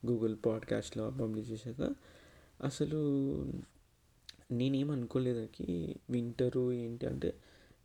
గూగుల్ 0.06 0.36
పాడ్కాస్ట్లో 0.46 1.10
పబ్లిష్ 1.10 1.50
చేశాక 1.50 1.94
అసలు 2.64 2.98
నేనేం 4.50 4.90
అనుకోలేదకి 4.90 5.96
వింటరు 6.10 6.72
ఏంటి 6.72 7.06
అంటే 7.06 7.34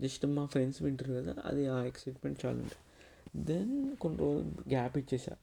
జస్ట్ 0.02 0.26
మా 0.26 0.46
ఫ్రెండ్స్ 0.46 0.82
వింటారు 0.82 1.14
కదా 1.14 1.36
అది 1.46 1.68
ఆ 1.68 1.84
ఎక్సైట్మెంట్ 1.84 2.46
చాలా 2.46 2.58
ఉంటుంది 2.58 3.46
దెన్ 3.46 3.96
కొన్ని 3.96 4.20
రోజులు 4.20 4.52
గ్యాప్ 4.70 4.98
ఇచ్చేసా 4.98 5.36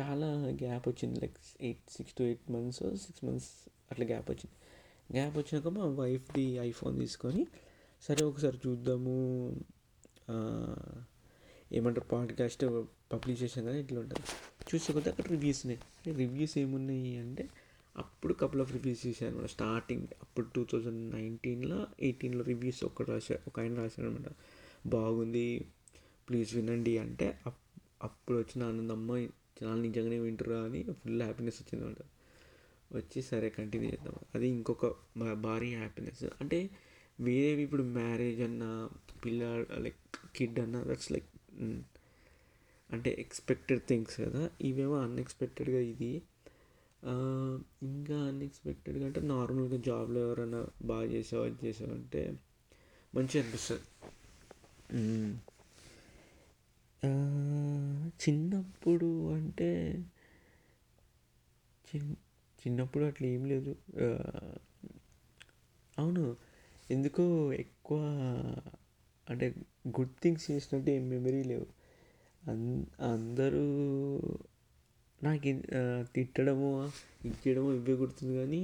చాలా 0.00 0.28
గ్యాప్ 0.62 0.88
వచ్చింది. 0.88 1.20
Like 1.20 1.36
eight 1.60 1.90
six 1.90 2.14
to 2.14 2.22
eight 2.22 2.50
months 2.50 2.96
six 3.04 3.24
months 3.24 3.50
అట్లా 3.90 4.06
గ్యాప్ 4.06 4.30
వచ్చింది. 4.30 4.56
గ్యాప్ 5.12 5.36
వచ్చినాక 5.38 5.68
మా 5.68 5.84
వైఫ్ది 6.00 6.46
ఐఫోన్ 6.68 7.00
తీసుకొని 7.00 7.46
సరే 8.02 8.22
ఒకసారి 8.24 8.58
చూద్దాము 8.66 9.14
ఏమంటారు 11.72 12.06
పాడ్కాస్ట్ 12.08 12.64
పబ్లిష్ 13.12 13.42
చేసాం 13.42 13.64
కదా 13.64 13.76
ఇట్లా 13.76 14.00
ఉంటుంది. 14.00 14.24
చూసే 14.70 14.92
కొద్ది 14.92 15.10
అక్కడ 15.10 15.26
రివ్యూస్ 15.26 15.60
ఉన్నాయి. 15.66 15.80
రివ్యూస్ 16.14 16.58
ఏమున్నాయి 16.58 17.16
అంటే 17.16 17.48
అప్పుడు 17.96 18.34
కపుల్ 18.34 18.60
ఆఫ్ 18.60 18.72
రివ్యూస్ 18.72 19.06
చూసాను 19.06 19.32
అనమాట. 19.32 19.48
స్టార్టింగ్ 19.48 20.06
అప్పుడు 20.22 20.46
టూ 20.54 20.64
థౌజండ్ 20.72 21.02
నైన్టీన్లో 21.14 21.86
ఎయిటీన్లో 22.00 22.44
రివ్యూస్ 22.44 22.84
ఒకటి 22.84 23.10
రాశారు 23.10 23.40
ఒక 23.46 23.60
ఆయన 23.60 23.74
రాశాడు 23.74 24.08
అనమాట. 24.08 24.30
బాగుంది 24.86 25.46
ప్లీజ్ 26.28 26.56
వినండి 26.56 26.98
అంటే 26.98 27.28
అప్పుడు 28.02 28.38
వచ్చిన 28.38 28.62
ఆనందమ్మ 28.62 29.12
జనాలు 29.60 29.80
నిజంగానే 29.82 30.18
వింటురా 30.18 30.60
అని 30.60 30.82
ఫుల్ 30.82 31.22
హ్యాపీనెస్ 31.22 31.62
వచ్చింది 31.62 31.86
అనమాట. 31.86 32.04
వచ్చి 32.96 33.22
సరే 33.22 33.48
కంటిన్యూ 33.50 33.90
చేద్దాం. 33.90 34.14
అది 34.34 34.48
ఇంకొక 34.48 34.94
భారీ 35.32 35.74
హ్యాపీనెస్ 35.74 36.24
అంటే 36.24 36.70
వేరేవి 37.20 37.62
ఇప్పుడు 37.62 37.82
మ్యారేజ్ 37.82 38.40
అన్న 38.40 38.88
పిల్ల 39.24 39.64
లైక్ 39.78 40.16
కిడ్ 40.36 40.58
అన్న 40.60 40.82
దట్స్ 40.82 41.12
లైక్ 41.12 41.28
అంటే 42.92 43.16
ఎక్స్పెక్టెడ్ 43.18 43.80
థింగ్స్ 43.88 44.20
కదా. 44.20 44.50
ఇవేమో 44.60 44.96
అన్ఎక్స్పెక్టెడ్గా 44.98 45.78
ఇది. 45.78 46.22
ఇంకా 47.82 48.18
అన్ఎక్స్పెక్టెడ్గా 48.18 49.06
అంటే 49.06 49.20
నార్మల్గా 49.20 49.76
జాబ్లో 49.76 50.20
ఎవరైనా 50.20 50.66
బాగా 50.82 51.04
చేసావు 51.04 51.44
అది 51.44 51.66
చేసావు 51.66 51.90
అంటే 51.90 52.38
మంచిగా 53.14 53.42
అనిపిస్తుంది. 53.42 53.82
Mm. 54.92 55.36
చిన్నప్పుడు 58.20 59.08
అంటే 59.34 59.68
చిన్ 61.84 62.08
చిన్నప్పుడు 62.58 63.04
అట్లా 63.04 63.26
ఏం 63.28 63.42
లేదు. 63.46 63.72
అవును. 65.96 66.24
ఎందుకో 66.90 67.24
ఎక్కువ 67.54 67.98
అంటే 69.26 69.46
గుడ్ 69.98 70.14
థింగ్స్ 70.22 70.46
చేసినట్టు 70.50 70.90
ఏం 70.90 71.04
మెమరీ 71.08 71.42
లేవు. 71.42 71.66
అన్ 72.42 72.66
అందరూ 73.10 73.64
నాకు 75.20 75.52
తిట్టడము 76.14 76.68
ఇచ్చేయడము 77.24 77.70
ఇవే 77.74 77.94
గుర్తుంది 77.94 78.34
కానీ 78.36 78.60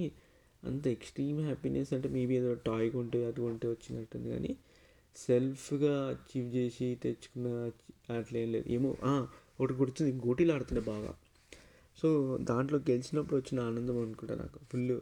అంత 0.63 0.85
ఎక్స్ట్రీమ్ 0.89 1.41
హ్యాపీనెస్ 1.41 1.91
అంటే 1.95 2.09
మేబీ 2.09 2.35
ఏదో 2.37 2.53
టాయ్ 2.67 2.89
కొంటే 2.91 3.19
అది 3.27 3.41
కొంటే 3.41 3.67
వచ్చినట్టుంది 3.69 4.29
కానీ 4.31 4.53
సెల్ఫ్గా 5.17 6.09
అచీవ్ 6.09 6.55
చేసి 6.55 6.99
తెచ్చుకున్న 7.03 7.71
అట్లా 8.19 8.39
ఏం 8.39 8.53
లేదు. 8.53 8.69
ఏమో 8.69 8.97
ఒకటి 9.61 9.75
గుర్తుంది. 9.75 10.13
గోటీలు 10.27 10.53
ఆడుతుండే 10.53 10.83
బాగా. 10.83 11.15
సో 12.03 12.39
దాంట్లో 12.41 12.79
గెలిచినప్పుడు 12.79 13.37
వచ్చిన 13.37 13.61
ఆనందం 13.61 13.99
అనుకుంటా 14.03 14.35
నాకు. 14.35 14.59
ఫుల్ 14.73 15.01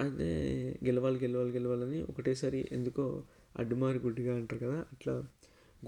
అదే 0.00 0.78
గెలవాలి 0.84 1.18
గెలవాలి 1.18 1.50
గెలవాలని 1.50 2.02
ఒకటేసారి 2.02 2.68
ఎందుకో 2.72 3.22
అడ్డుమారి 3.58 3.98
గుడ్డిగా 3.98 4.36
అంటారు 4.36 4.66
కదా 4.66 4.78
అట్లా 4.92 5.14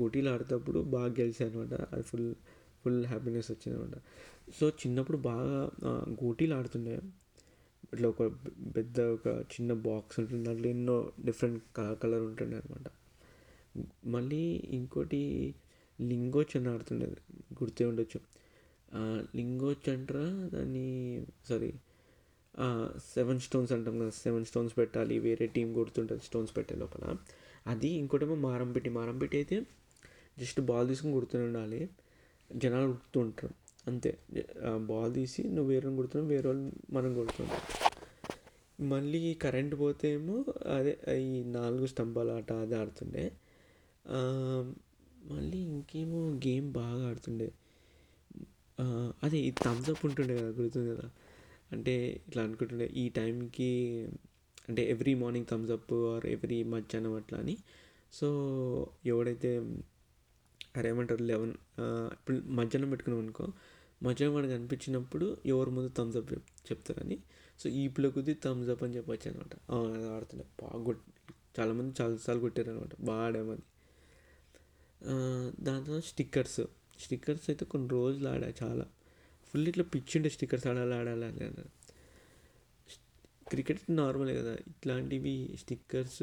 గోటీలు 0.00 0.30
ఆడేటప్పుడు 0.30 0.80
బాగా 0.80 1.12
గెలిచాను 1.20 1.60
అనమాట 1.60 1.80
అది 1.94 2.02
ఫుల్ 2.02 2.34
ఫుల్ 2.84 3.06
హ్యాపీనెస్ 3.06 3.50
వచ్చింది 3.50 3.78
అనమాట 3.78 3.96
సో 4.60 4.68
చిన్నప్పుడు 4.68 5.16
బాగా 5.16 5.70
గోటీలు 6.24 6.54
ఆడుతుండే. 6.54 7.00
ఇట్లా 7.94 8.08
ఒక 8.08 8.22
పెద్ద 8.76 9.00
ఒక 9.00 9.26
చిన్న 9.26 9.72
బాక్స్ 9.72 10.20
ఉంటుంది 10.20 10.44
దాంట్లో 10.44 10.68
ఎన్నో 10.68 11.12
డిఫరెంట్ 11.24 11.62
కలర్ 11.76 11.98
కలర్ 11.98 12.22
ఉంటుండే 12.22 12.56
అనమాట. 12.56 12.86
మళ్ళీ 14.14 14.42
ఇంకోటి 14.78 15.20
లింగోచ్ 16.00 16.56
అని 16.56 16.68
ఆడుతుండేది. 16.68 17.18
గుర్తే 17.54 17.84
ఉండొచ్చు. 17.84 18.20
లింగోచ్ 19.36 19.88
అంటారా? 19.88 20.26
దాన్ని 20.54 20.86
సారీ 21.48 21.70
సెవెన్ 23.14 23.40
స్టోన్స్ 23.40 23.72
అంటాం 23.72 23.98
కదా. 23.98 24.10
సెవెన్ 24.10 24.44
స్టోన్స్ 24.44 24.78
పెట్టాలి. 24.78 25.18
వేరే 25.18 25.46
టీం 25.46 25.72
కొడుతుంటుంది 25.72 26.22
స్టోన్స్ 26.24 26.56
పెట్టే 26.56 26.74
లోపల. 26.74 27.04
అది 27.66 27.88
ఇంకోటేమో 27.88 28.36
మారం 28.48 28.72
పెట్టి 28.72 29.36
అయితే 29.36 29.58
జస్ట్ 30.38 30.60
బాల్ 30.60 30.88
తీసుకుని 30.88 31.12
కొడుతూనే 31.12 31.44
ఉండాలి. 31.44 31.80
జనాలు 32.50 32.84
ఉరుకుతూ 32.84 33.20
ఉంటారు 33.20 33.54
అంతే 33.88 34.10
బాల్ 34.86 35.14
తీసి 35.14 35.42
నువ్వు 35.42 35.68
వేరే 35.72 35.96
కొడుతున్నావు 35.96 36.32
వేరే 36.34 36.48
వాళ్ళు 36.48 36.72
మనం 36.92 37.14
కొడుతున్నాం 37.14 37.58
మళ్ళీ 38.88 39.34
కరెంట్ 39.34 39.78
పోతే 39.78 40.08
ఏమో 40.12 40.36
అదే 40.76 40.92
ఈ 41.22 41.44
నాలుగు 41.44 41.86
స్తంభాల 41.86 42.30
ఆట 42.30 42.52
అది 42.52 42.74
ఆడుతుండే. 42.74 43.24
మళ్ళీ 44.08 45.58
ఇంకేమో 45.58 46.20
గేమ్ 46.34 46.72
బాగా 46.72 47.08
ఆడుతుండే. 47.08 47.52
అదే 49.22 49.38
ఈ 49.38 49.50
థమ్స్ 49.50 49.90
అప్ 49.90 50.06
ఉంటుండే 50.06 50.36
కదా 50.38 50.48
గుర్తుంది 50.48 50.96
కదా? 50.96 51.10
అంటే 51.72 52.22
ఇట్లా 52.28 52.42
అనుకుంటుండే 52.42 52.86
ఈ 52.86 53.08
టైంకి 53.08 53.70
అంటే 54.68 54.90
every 54.90 55.14
morning 55.14 55.46
thumbs 55.50 55.70
up 55.70 55.92
or 55.92 56.26
every 56.26 56.62
మధ్యాహ్నం 56.62 57.12
అట్లా 57.12 57.38
అని. 57.38 57.56
సో 58.12 58.26
ఎవడైతే 59.06 59.50
అరే 60.76 60.88
ఏమంటారు 60.88 61.22
లెవెన్ 61.22 61.52
ఇప్పుడు 62.12 62.36
మధ్యాహ్నం 62.38 62.90
పెట్టుకున్నాం 62.90 63.22
అనుకో 63.22 63.46
మధ్యాహ్నం 64.02 64.34
వాడికి 64.34 64.54
అనిపించినప్పుడు 64.54 65.36
ఎవరి 65.46 65.70
ముందు 65.70 65.90
థమ్స్ 65.98 66.16
అప్ 66.16 66.32
చెప్తారని. 66.68 67.18
సో 67.60 67.68
ఈ 67.68 67.80
ఈపులో 67.84 68.10
కొద్ది 68.10 68.34
థమ్స్ 68.44 68.70
అప్ 68.70 68.82
అని 68.82 68.96
చెప్పొచ్చు 68.96 69.30
అనమాట 69.30 69.54
అది 69.72 70.08
ఆడుతుండే. 70.16 70.44
బాగా 70.62 70.84
కొట్ 70.84 71.00
చాలామంది 71.60 72.02
చాలాసార్లు 72.02 72.42
కొట్టారు 72.42 72.70
అనమాట 72.70 72.92
బాగా 73.00 73.24
ఆడామని. 73.26 73.62
దాని 75.60 75.84
తర్వాత 75.84 76.04
స్టిక్కర్స్. 76.04 76.60
స్టిక్కర్స్ 77.00 77.46
అయితే 77.50 77.64
కొన్ని 77.64 77.88
రోజులు 77.88 78.28
ఆడా 78.28 78.48
చాలా. 78.62 78.86
ఫుల్ 79.50 79.68
ఇట్లా 79.68 79.84
పిచ్చి 79.84 80.14
ఉండే 80.16 80.28
స్టిక్కర్స్ 80.28 80.66
ఆడాలి 80.66 80.94
ఆడాలి 80.94 81.24
ఆడాలి 81.26 81.62
క్రికెట్ 83.48 83.80
నార్మలే 83.90 84.34
కదా. 84.36 84.52
ఇట్లాంటివి 84.68 85.34
స్టిక్కర్స్ 85.60 86.22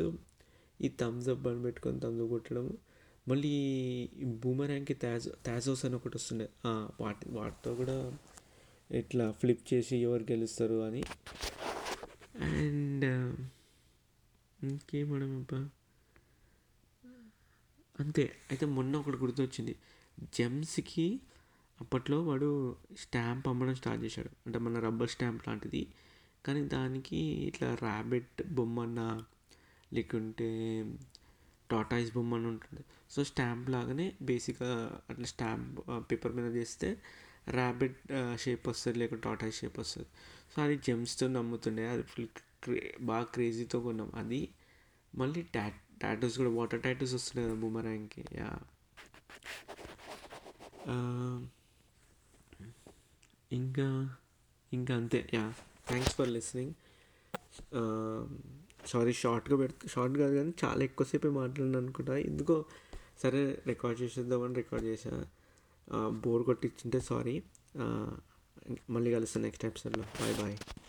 ఈ 0.81 0.87
థమ్స్ 1.01 1.29
అప్ 1.29 1.39
బండ్ 1.39 1.63
పెట్టుకొని 1.63 1.99
థమ్స్ 1.99 2.21
అప్ 2.21 2.29
కొట్టడం 2.29 2.65
మళ్ళీ 3.27 3.53
బూమరాంగ్కి 4.43 4.93
తాజో 4.93 5.31
తాజోస్ 5.45 5.85
అని 5.85 5.95
ఒకటి 5.95 6.17
వస్తుండే. 6.17 6.47
వాటి 7.01 7.25
వాటితో 7.29 7.75
కూడా 7.75 7.97
ఇట్లా 8.91 9.31
ఫ్లిప్ 9.31 9.73
చేసి 9.73 9.97
ఎవరు 9.97 10.23
గెలుస్తారు 10.31 10.77
అని. 10.83 11.03
అండ్ 12.41 13.05
ఇంకేమడం 14.63 15.31
అబ్బా 15.37 15.59
అంతే. 17.99 18.23
అయితే 18.49 18.65
మొన్న 18.65 18.97
ఒకటి 18.97 19.17
గుర్తొచ్చింది. 19.17 19.75
జెమ్స్కి 20.33 21.19
అప్పట్లో 21.81 22.23
వాడు 22.23 22.75
స్టాంప్ 22.97 23.47
అమ్మడం 23.47 23.75
స్టార్ట్ 23.75 24.03
చేశాడు. 24.03 24.29
అంటే 24.45 24.59
మన 24.59 24.79
రబ్బర్ 24.79 25.09
స్టాంప్ 25.09 25.47
లాంటిది. 25.47 25.87
కానీ 26.45 26.61
దానికి 26.61 27.17
ఇట్లా 27.17 27.75
ర్యాబిట్ 27.75 28.43
బొమ్మన్న 28.47 29.23
లేకుంటే 29.93 30.47
టాటాయిస్ 31.71 32.13
బొమ్మ 32.13 32.35
అని 32.35 32.47
ఉంటుంది 32.47 32.83
సో 33.09 33.23
స్టాంప్ 33.23 33.69
లాగానే 33.69 34.13
బేసిక్గా 34.21 35.01
అట్లా 35.09 35.25
స్టాంప్ 35.25 35.79
పేపర్ 36.11 36.33
మీద 36.33 36.55
చేస్తే 36.55 37.01
ర్యాబిట్ 37.49 37.97
షేప్ 38.35 38.67
వస్తుంది 38.67 38.99
లేకుంటే 38.99 39.23
టాటాయిస్ 39.23 39.59
షేప్ 39.59 39.79
వస్తుంది. 39.79 40.07
సో 40.55 40.61
అది 40.61 40.75
జెమ్స్తో 40.77 41.27
నమ్ముతుండే. 41.27 41.89
అది 41.89 42.03
ఫుల్ 42.03 42.27
క్రే 42.63 42.95
బాగా 43.01 43.23
క్రేజీతో 43.23 43.79
కొన్నాం. 43.79 44.11
అది 44.15 44.49
మళ్ళీ 45.15 45.41
ట్యాట్ 45.41 45.75
టాటూస్ 46.01 46.35
కూడా 46.37 46.51
వాటర్ 46.57 46.81
టాటూస్ 46.81 47.13
వస్తున్నాయి 47.13 47.47
కదా 47.47 47.57
బుమరాంగ్కి 47.63 48.23
యా 48.39 48.49
um, 50.93 51.37
ఇంకా 53.51 53.87
ఇంకా 54.71 54.93
అంతే. 54.95 55.19
Yeah 55.33 55.43
thanks 55.87 56.15
for 56.15 56.29
listening 56.29 56.73
sorry 58.87 59.13
షార్ట్గా 59.21 59.55
పెడితే 59.57 59.85
షార్ట్ 59.87 60.15
కాదు 60.17 60.33
కానీ 60.35 60.53
చాలా 60.63 60.81
ఎక్కువసేపు 60.83 61.29
మాట్లాడిన 61.39 61.77
అనుకుంటా. 61.77 62.15
ఎందుకో 62.29 62.55
సరే 63.23 63.41
రికార్డ్ 63.67 63.99
చేసేద్దామని 64.03 64.55
రికార్డ్ 64.55 64.87
చేసా. 64.91 65.13
Uh, 65.87 66.09
బోర్ 66.23 66.43
కొట్టించింటే 66.43 66.99
సారీ 67.09 67.35
uh, 67.79 68.11
మళ్ళీ 68.95 69.09
కలుస్తాను 69.11 69.45
నెక్స్ట్ 69.45 69.65
ఎపిసోడ్లో 69.65 70.05
బాయ్ 70.19 70.35
బాయ్ 70.41 70.55